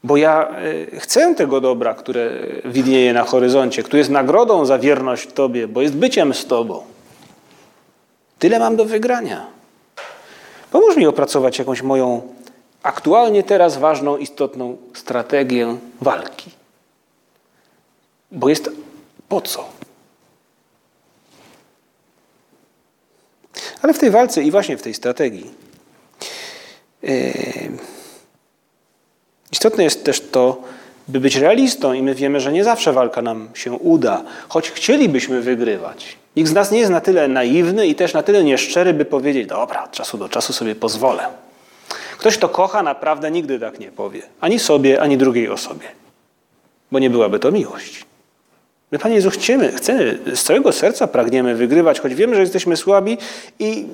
Bo 0.03 0.17
ja 0.17 0.49
e, 0.93 0.99
chcę 0.99 1.35
tego 1.35 1.61
dobra, 1.61 1.93
które 1.93 2.29
widnieje 2.65 3.13
na 3.13 3.23
horyzoncie, 3.23 3.83
które 3.83 3.97
jest 3.97 4.09
nagrodą 4.09 4.65
za 4.65 4.79
wierność 4.79 5.33
Tobie, 5.33 5.67
bo 5.67 5.81
jest 5.81 5.95
byciem 5.95 6.33
z 6.33 6.45
Tobą. 6.45 6.83
Tyle 8.39 8.59
mam 8.59 8.75
do 8.75 8.85
wygrania. 8.85 9.47
Pomóż 10.71 10.95
mi 10.95 11.07
opracować 11.07 11.59
jakąś 11.59 11.81
moją 11.81 12.21
aktualnie 12.83 13.43
teraz 13.43 13.77
ważną, 13.77 14.17
istotną 14.17 14.77
strategię 14.93 15.77
walki. 16.01 16.51
Bo 18.31 18.49
jest 18.49 18.69
po 19.29 19.41
co? 19.41 19.69
Ale 23.81 23.93
w 23.93 23.99
tej 23.99 24.11
walce 24.11 24.43
i 24.43 24.51
właśnie 24.51 24.77
w 24.77 24.81
tej 24.81 24.93
strategii 24.93 25.51
yy, 27.01 27.11
istotne 29.51 29.83
jest 29.83 30.05
też 30.05 30.21
to, 30.21 30.61
by 31.07 31.19
być 31.19 31.35
realistą 31.35 31.93
i 31.93 32.03
my 32.03 32.15
wiemy, 32.15 32.39
że 32.39 32.51
nie 32.51 32.63
zawsze 32.63 32.93
walka 32.93 33.21
nam 33.21 33.49
się 33.53 33.71
uda, 33.71 34.23
choć 34.49 34.71
chcielibyśmy 34.71 35.41
wygrywać. 35.41 36.17
Nikt 36.35 36.49
z 36.49 36.53
nas 36.53 36.71
nie 36.71 36.79
jest 36.79 36.91
na 36.91 37.01
tyle 37.01 37.27
naiwny 37.27 37.87
i 37.87 37.95
też 37.95 38.13
na 38.13 38.23
tyle 38.23 38.43
nieszczery, 38.43 38.93
by 38.93 39.05
powiedzieć, 39.05 39.47
dobra, 39.47 39.83
od 39.83 39.91
czasu 39.91 40.17
do 40.17 40.29
czasu 40.29 40.53
sobie 40.53 40.75
pozwolę. 40.75 41.27
Ktoś, 42.17 42.37
kto 42.37 42.49
kocha, 42.49 42.83
naprawdę 42.83 43.31
nigdy 43.31 43.59
tak 43.59 43.79
nie 43.79 43.91
powie. 43.91 44.21
Ani 44.41 44.59
sobie, 44.59 45.01
ani 45.01 45.17
drugiej 45.17 45.49
osobie. 45.49 45.87
Bo 46.91 46.99
nie 46.99 47.09
byłaby 47.09 47.39
to 47.39 47.51
miłość. 47.51 48.05
My, 48.91 48.99
Panie 48.99 49.15
Jezu, 49.15 49.29
chcemy, 49.29 49.71
chcemy, 49.71 50.19
z 50.35 50.43
całego 50.43 50.71
serca 50.71 51.07
pragniemy 51.07 51.55
wygrywać, 51.55 51.99
choć 51.99 52.15
wiemy, 52.15 52.35
że 52.35 52.41
jesteśmy 52.41 52.77
słabi 52.77 53.17
i 53.59 53.85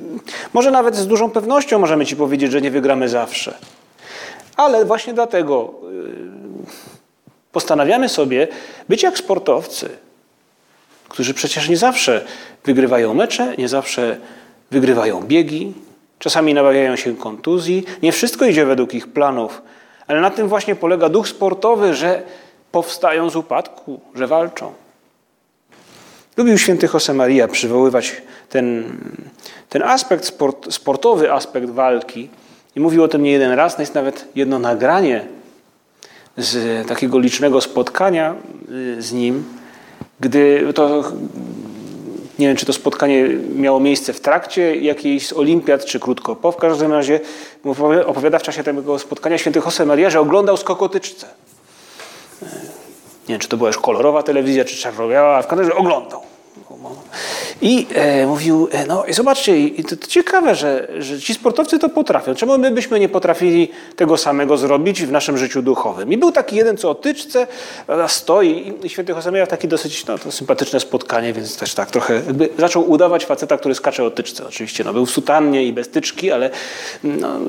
może 0.54 0.72
nawet 0.72 0.96
z 0.96 1.08
dużą 1.08 1.30
pewnością 1.30 1.80
możemy 1.80 2.06
Ci 2.06 2.16
powiedzieć, 2.16 2.52
że 2.52 2.62
nie 2.62 2.72
wygramy 2.72 3.10
zawsze. 3.10 3.54
Ale 4.56 4.86
właśnie 4.86 5.14
dlatego 5.14 5.74
yy, 5.84 6.66
postanawiamy 7.52 8.10
sobie 8.10 8.48
być 8.90 9.04
jak 9.04 9.18
sportowcy, 9.18 9.90
którzy 11.10 11.34
przecież 11.34 11.70
nie 11.70 11.78
zawsze 11.78 12.26
wygrywają 12.66 13.14
mecze, 13.14 13.56
nie 13.58 13.70
zawsze 13.70 14.18
wygrywają 14.72 15.22
biegi, 15.22 15.74
czasami 16.20 16.54
nabawiają 16.54 16.96
się 16.96 17.16
kontuzji. 17.16 17.86
Nie 18.02 18.12
wszystko 18.12 18.46
idzie 18.46 18.66
według 18.66 18.94
ich 18.94 19.08
planów, 19.08 19.62
ale 20.08 20.22
na 20.22 20.30
tym 20.30 20.48
właśnie 20.48 20.76
polega 20.76 21.10
duch 21.10 21.28
sportowy, 21.28 21.94
że 21.94 22.24
powstają 22.72 23.30
z 23.30 23.36
upadku, 23.36 24.00
że 24.16 24.28
walczą. 24.28 24.74
Lubił 26.38 26.58
święty 26.58 26.90
Josemaria 26.94 27.48
przywoływać 27.48 28.22
ten, 28.50 28.84
ten 29.70 29.84
aspekt, 29.84 30.26
sport, 30.26 30.74
sportowy 30.74 31.32
aspekt 31.32 31.70
walki 31.70 32.30
i 32.76 32.80
mówił 32.80 33.04
o 33.04 33.08
tym 33.08 33.24
nie 33.24 33.32
jeden 33.32 33.52
raz. 33.52 33.80
Jest 33.80 33.96
nawet 33.96 34.28
jedno 34.36 34.60
nagranie 34.60 35.26
z 36.38 36.88
takiego 36.88 37.20
licznego 37.20 37.62
spotkania 37.62 38.36
y, 38.72 39.02
z 39.02 39.14
nim, 39.14 39.44
gdy 40.20 40.74
to 40.76 41.04
nie 42.40 42.48
wiem, 42.48 42.58
czy 42.58 42.66
to 42.66 42.74
spotkanie 42.74 43.30
miało 43.56 43.80
miejsce 43.80 44.14
w 44.14 44.22
trakcie 44.22 44.76
jakiejś 44.76 45.28
z 45.28 45.34
olimpiad, 45.34 45.86
czy 45.86 46.00
krótko 46.00 46.36
po. 46.36 46.52
W 46.52 46.58
każdym 46.58 46.92
razie 46.92 47.20
opowiada 48.06 48.40
w 48.40 48.44
czasie 48.44 48.64
tego 48.64 49.00
spotkania 49.00 49.38
święty 49.38 49.62
Josemaria, 49.66 50.10
że 50.10 50.20
oglądał 50.20 50.58
skokotyczce. 50.58 51.28
Nie 53.28 53.34
wiem, 53.34 53.40
czy 53.40 53.48
to 53.48 53.58
była 53.58 53.70
już 53.70 53.78
kolorowa 53.78 54.24
telewizja, 54.24 54.66
czy 54.66 54.78
czarno-biała, 54.78 55.42
w 55.42 55.48
każdym 55.48 55.68
razie 55.68 55.80
oglądał. 55.80 56.22
I 57.62 57.88
e, 57.96 58.28
mówił, 58.28 58.70
e, 58.72 58.86
no 58.86 59.06
i 59.06 59.14
zobaczcie, 59.14 59.60
i 59.60 59.84
to, 59.84 59.98
to 59.98 60.08
ciekawe, 60.08 60.56
że, 60.56 60.88
że, 60.98 61.20
ci 61.20 61.34
sportowcy 61.34 61.80
to 61.80 61.90
potrafią. 61.90 62.36
Czemu 62.36 62.58
my 62.58 62.72
byśmy 62.72 63.00
nie 63.00 63.10
potrafili 63.10 63.72
tego 63.96 64.18
samego 64.18 64.58
zrobić 64.58 65.04
w 65.04 65.12
naszym 65.12 65.38
życiu 65.38 65.62
duchowym? 65.62 66.14
I 66.14 66.18
był 66.18 66.32
taki 66.32 66.56
jeden, 66.56 66.78
co 66.78 66.90
o 66.90 66.96
tyczce 66.96 67.48
stoi 68.08 68.74
i 68.84 68.90
święty 68.90 69.12
Jose 69.12 69.32
miał 69.32 69.48
takie 69.48 69.68
dosyć 69.68 70.06
no, 70.06 70.32
sympatyczne 70.32 70.80
spotkanie, 70.80 71.34
więc 71.34 71.58
też 71.58 71.74
tak 71.74 71.92
trochę 71.92 72.14
jakby 72.14 72.50
zaczął 72.58 72.92
udawać 72.92 73.26
faceta, 73.26 73.58
który 73.58 73.76
skacze 73.76 74.04
o 74.04 74.12
tyczce. 74.12 74.48
Oczywiście 74.48 74.84
no, 74.84 74.94
był 74.94 75.06
w 75.06 75.12
sutannie 75.12 75.64
i 75.66 75.74
bez 75.74 75.90
tyczki, 75.90 76.32
ale 76.32 76.50
no, 77.04 77.40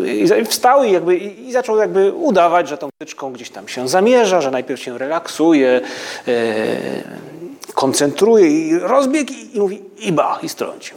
i 0.41 0.45
wstał 0.45 0.85
i, 0.85 0.93
jakby, 0.93 1.17
i 1.17 1.53
zaczął 1.53 1.77
jakby 1.77 2.13
udawać, 2.13 2.69
że 2.69 2.79
tą 2.79 2.89
tyczką 2.99 3.33
gdzieś 3.33 3.51
tam 3.51 3.69
się 3.69 3.89
zamierza, 3.89 4.41
że 4.41 4.51
najpierw 4.51 4.81
się 4.81 4.99
relaksuje, 4.99 5.81
e, 6.29 7.25
koncentruje 7.75 8.47
i 8.47 8.79
rozbiegł 8.79 9.33
i, 9.33 9.61
mówi 9.61 9.83
i 9.99 10.13
ba, 10.13 10.39
i 10.43 10.49
strącił. 10.49 10.97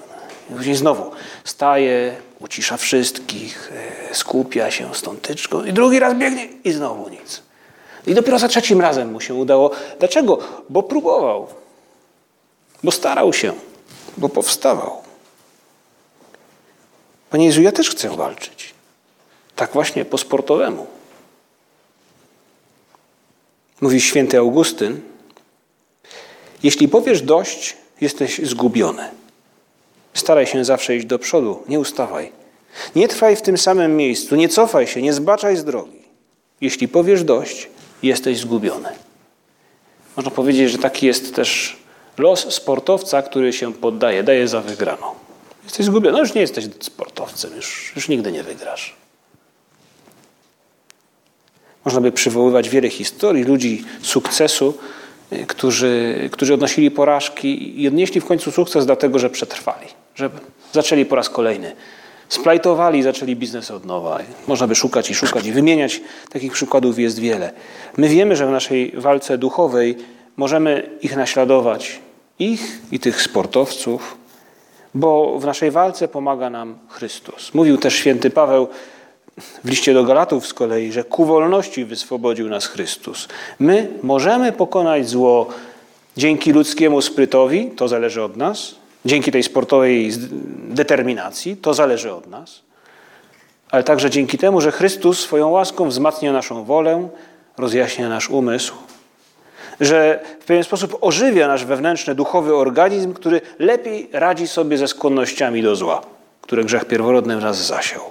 I 0.49 0.53
później 0.53 0.75
znowu 0.75 1.11
staje, 1.43 2.15
ucisza 2.39 2.77
wszystkich, 2.77 3.71
e, 4.11 4.15
skupia 4.15 4.71
się 4.71 4.95
z 4.95 5.01
tą 5.01 5.17
tyczką 5.17 5.63
i 5.63 5.73
drugi 5.73 5.99
raz 5.99 6.17
biegnie 6.17 6.47
i 6.63 6.71
znowu 6.71 7.09
nic. 7.09 7.41
I 8.07 8.13
dopiero 8.13 8.39
za 8.39 8.47
trzecim 8.47 8.81
razem 8.81 9.11
mu 9.11 9.21
się 9.21 9.33
udało. 9.33 9.71
Dlaczego? 9.99 10.39
Bo 10.69 10.83
próbował, 10.83 11.47
bo 12.83 12.91
starał 12.91 13.33
się, 13.33 13.53
bo 14.17 14.29
powstawał. 14.29 15.01
Panie 17.29 17.45
Jezu, 17.45 17.61
ja 17.61 17.71
też 17.71 17.89
chcę 17.89 18.09
walczyć. 18.09 18.73
Tak 19.55 19.73
właśnie 19.73 20.05
po 20.05 20.17
sportowemu. 20.17 20.87
Mówi 23.81 24.01
święty 24.01 24.37
Augustyn, 24.37 25.01
jeśli 26.63 26.87
powiesz 26.87 27.21
dość, 27.21 27.77
jesteś 28.01 28.39
zgubiony. 28.43 29.09
Staraj 30.13 30.47
się 30.47 30.65
zawsze 30.65 30.95
iść 30.95 31.05
do 31.05 31.19
przodu, 31.19 31.63
nie 31.67 31.79
ustawaj. 31.79 32.31
Nie 32.95 33.07
trwaj 33.07 33.35
w 33.35 33.41
tym 33.41 33.57
samym 33.57 33.97
miejscu, 33.97 34.35
nie 34.35 34.49
cofaj 34.49 34.87
się, 34.87 35.01
nie 35.01 35.13
zbaczaj 35.13 35.57
z 35.57 35.63
drogi. 35.63 36.01
Jeśli 36.61 36.87
powiesz 36.87 37.23
dość, 37.23 37.69
jesteś 38.03 38.37
zgubiony. 38.39 38.89
Można 40.15 40.31
powiedzieć, 40.31 40.71
że 40.71 40.77
taki 40.77 41.05
jest 41.05 41.35
też 41.35 41.77
los 42.17 42.53
sportowca, 42.53 43.21
który 43.21 43.53
się 43.53 43.73
poddaje, 43.73 44.23
daje 44.23 44.47
za 44.47 44.61
wygraną. 44.61 45.05
Jesteś 45.63 45.85
zgubiony, 45.85 46.13
no 46.13 46.19
już 46.19 46.33
nie 46.33 46.41
jesteś 46.41 46.65
sportowcem, 46.79 47.55
już, 47.55 47.93
już 47.95 48.09
nigdy 48.09 48.31
nie 48.31 48.43
wygrasz. 48.43 48.95
Można 51.85 52.01
by 52.01 52.11
przywoływać 52.11 52.69
wiele 52.69 52.89
historii 52.89 53.43
ludzi 53.43 53.85
sukcesu, 54.01 54.77
którzy, 55.47 56.15
którzy 56.31 56.53
odnosili 56.53 56.91
porażki 56.91 57.81
i 57.81 57.87
odnieśli 57.87 58.21
w 58.21 58.25
końcu 58.25 58.51
sukces 58.51 58.85
dlatego, 58.85 59.19
że 59.19 59.29
przetrwali, 59.29 59.87
że 60.15 60.29
zaczęli 60.73 61.05
po 61.05 61.15
raz 61.15 61.29
kolejny. 61.29 61.75
Splajtowali, 62.29 63.03
zaczęli 63.03 63.35
biznes 63.35 63.71
od 63.71 63.85
nowa. 63.85 64.19
Można 64.47 64.67
by 64.67 64.75
szukać 64.75 65.09
i 65.09 65.15
szukać 65.15 65.45
i 65.45 65.51
wymieniać. 65.51 66.01
Takich 66.29 66.51
przykładów 66.51 66.99
jest 66.99 67.19
wiele. 67.19 67.53
My 67.97 68.09
wiemy, 68.09 68.35
że 68.35 68.47
w 68.47 68.51
naszej 68.51 68.91
walce 68.95 69.37
duchowej 69.37 69.97
możemy 70.37 70.89
ich 71.01 71.15
naśladować, 71.15 71.99
ich 72.39 72.81
i 72.91 72.99
tych 72.99 73.21
sportowców, 73.21 74.17
bo 74.93 75.39
w 75.39 75.45
naszej 75.45 75.71
walce 75.71 76.07
pomaga 76.07 76.49
nam 76.49 76.77
Chrystus. 76.89 77.53
Mówił 77.53 77.77
też 77.77 77.95
święty 77.95 78.29
Paweł, 78.29 78.67
w 79.37 79.69
liście 79.69 79.93
do 79.93 80.03
Galatów 80.03 80.47
z 80.47 80.53
kolei, 80.53 80.91
że 80.91 81.03
ku 81.03 81.25
wolności 81.25 81.85
wyswobodził 81.85 82.49
nas 82.49 82.65
Chrystus. 82.65 83.27
My 83.59 83.89
możemy 84.03 84.51
pokonać 84.51 85.09
zło 85.09 85.47
dzięki 86.17 86.51
ludzkiemu 86.53 87.01
sprytowi, 87.01 87.71
to 87.71 87.87
zależy 87.87 88.23
od 88.23 88.37
nas, 88.37 88.75
dzięki 89.05 89.31
tej 89.31 89.43
sportowej 89.43 90.11
determinacji, 90.67 91.57
to 91.57 91.73
zależy 91.73 92.13
od 92.13 92.27
nas, 92.27 92.61
ale 93.71 93.83
także 93.83 94.09
dzięki 94.09 94.37
temu, 94.37 94.61
że 94.61 94.71
Chrystus 94.71 95.19
swoją 95.19 95.49
łaską 95.49 95.89
wzmacnia 95.89 96.33
naszą 96.33 96.63
wolę, 96.63 97.09
rozjaśnia 97.57 98.09
nasz 98.09 98.29
umysł, 98.29 98.73
że 99.79 100.19
w 100.39 100.45
pewien 100.45 100.63
sposób 100.63 100.97
ożywia 101.01 101.47
nasz 101.47 101.65
wewnętrzny, 101.65 102.15
duchowy 102.15 102.55
organizm, 102.55 103.13
który 103.13 103.41
lepiej 103.59 104.09
radzi 104.13 104.47
sobie 104.47 104.77
ze 104.77 104.87
skłonnościami 104.87 105.63
do 105.63 105.75
zła, 105.75 106.01
które 106.41 106.63
grzech 106.63 106.85
pierworodny 106.85 107.37
w 107.37 107.41
nas 107.41 107.65
zasiał. 107.65 108.01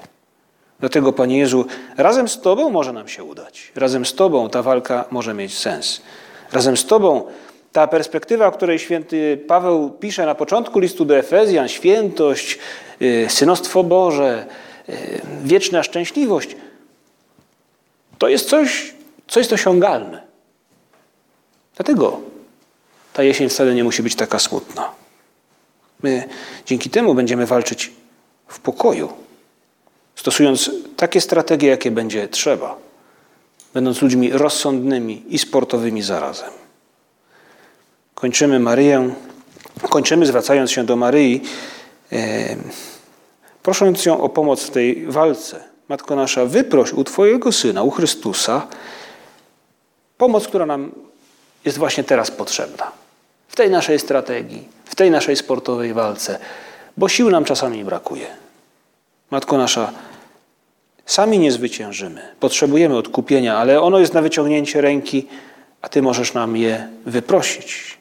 Dlatego, 0.80 1.12
Panie 1.12 1.38
Jezu, 1.38 1.66
razem 1.96 2.28
z 2.28 2.40
Tobą 2.40 2.70
może 2.70 2.92
nam 2.92 3.08
się 3.08 3.24
udać. 3.24 3.72
Razem 3.74 4.06
z 4.06 4.14
Tobą 4.14 4.50
ta 4.50 4.62
walka 4.62 5.04
może 5.10 5.34
mieć 5.34 5.58
sens. 5.58 6.02
Razem 6.52 6.76
z 6.76 6.86
Tobą 6.86 7.24
ta 7.72 7.86
perspektywa, 7.86 8.46
o 8.46 8.52
której 8.52 8.78
święty 8.78 9.44
Paweł 9.48 9.90
pisze 9.90 10.26
na 10.26 10.34
początku 10.34 10.78
listu 10.78 11.04
do 11.04 11.16
Efezjan, 11.18 11.68
świętość, 11.68 12.58
y, 13.02 13.26
synostwo 13.28 13.84
Boże, 13.84 14.46
y, 14.88 15.20
wieczna 15.42 15.82
szczęśliwość, 15.82 16.56
to 18.18 18.28
jest 18.28 18.48
coś, 18.48 18.94
co 19.28 19.40
jest 19.40 19.52
osiągalne. 19.52 20.22
Dlatego 21.76 22.20
ta 23.12 23.22
jesień 23.22 23.48
wcale 23.48 23.74
nie 23.74 23.84
musi 23.84 24.02
być 24.02 24.14
taka 24.14 24.38
smutna. 24.38 24.90
My 26.02 26.28
dzięki 26.66 26.90
temu 26.90 27.14
będziemy 27.14 27.46
walczyć 27.46 27.92
w 28.48 28.60
pokoju 28.60 29.25
stosując 30.16 30.70
takie 30.96 31.20
strategie, 31.20 31.68
jakie 31.68 31.90
będzie 31.90 32.28
trzeba, 32.28 32.76
będąc 33.74 34.02
ludźmi 34.02 34.32
rozsądnymi 34.32 35.24
i 35.28 35.38
sportowymi 35.38 36.02
zarazem. 36.02 36.50
Kończymy 38.14 38.58
Maryję, 38.58 39.14
kończymy 39.88 40.26
zwracając 40.26 40.70
się 40.70 40.84
do 40.84 40.96
Maryi 40.96 41.42
prosząc 43.62 44.06
ją 44.06 44.20
o 44.20 44.28
pomoc 44.28 44.62
w 44.62 44.70
tej 44.70 45.06
walce. 45.06 45.64
Matko 45.88 46.16
nasza, 46.16 46.44
wyproś 46.44 46.92
u 46.92 47.04
Twojego 47.04 47.52
Syna, 47.52 47.82
u 47.82 47.90
Chrystusa, 47.90 48.66
pomoc, 50.18 50.48
która 50.48 50.66
nam 50.66 50.92
jest 51.64 51.78
właśnie 51.78 52.04
teraz 52.04 52.30
potrzebna. 52.30 52.92
W 53.48 53.56
tej 53.56 53.70
naszej 53.70 53.98
strategii, 53.98 54.68
w 54.84 54.94
tej 54.94 55.10
naszej 55.10 55.36
sportowej 55.36 55.94
walce, 55.94 56.38
bo 56.96 57.08
sił 57.08 57.30
nam 57.30 57.44
czasami 57.44 57.84
brakuje. 57.84 58.45
Matko 59.30 59.58
nasza, 59.58 59.92
sami 61.06 61.38
nie 61.38 61.52
zwyciężymy. 61.52 62.22
Potrzebujemy 62.40 62.96
odkupienia, 62.96 63.58
ale 63.58 63.80
ono 63.80 63.98
jest 63.98 64.14
na 64.14 64.22
wyciągnięcie 64.22 64.80
ręki, 64.80 65.26
a 65.82 65.88
Ty 65.88 66.02
możesz 66.02 66.34
nam 66.34 66.56
je 66.56 66.88
wyprosić. 67.06 67.98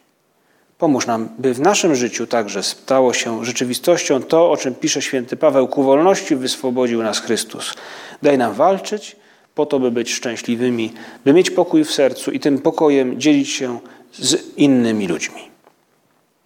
Pomóż 0.77 1.07
nam, 1.07 1.29
by 1.37 1.53
w 1.53 1.59
naszym 1.59 1.95
życiu 1.95 2.27
także 2.27 2.63
stało 2.63 3.13
się 3.13 3.45
rzeczywistością 3.45 4.23
to, 4.23 4.51
o 4.51 4.57
czym 4.57 4.75
pisze 4.75 5.01
święty 5.01 5.37
Paweł, 5.37 5.67
ku 5.67 5.83
wolności 5.83 6.35
wyswobodził 6.35 7.03
nas 7.03 7.19
Chrystus. 7.19 7.73
Daj 8.21 8.37
nam 8.37 8.53
walczyć 8.53 9.15
po 9.55 9.65
to, 9.65 9.79
by 9.79 9.91
być 9.91 10.13
szczęśliwymi, 10.13 10.93
by 11.25 11.33
mieć 11.33 11.51
pokój 11.51 11.83
w 11.83 11.91
sercu 11.91 12.31
i 12.31 12.39
tym 12.39 12.59
pokojem 12.59 13.19
dzielić 13.19 13.49
się 13.49 13.79
z 14.13 14.57
innymi 14.57 15.07
ludźmi. 15.07 15.54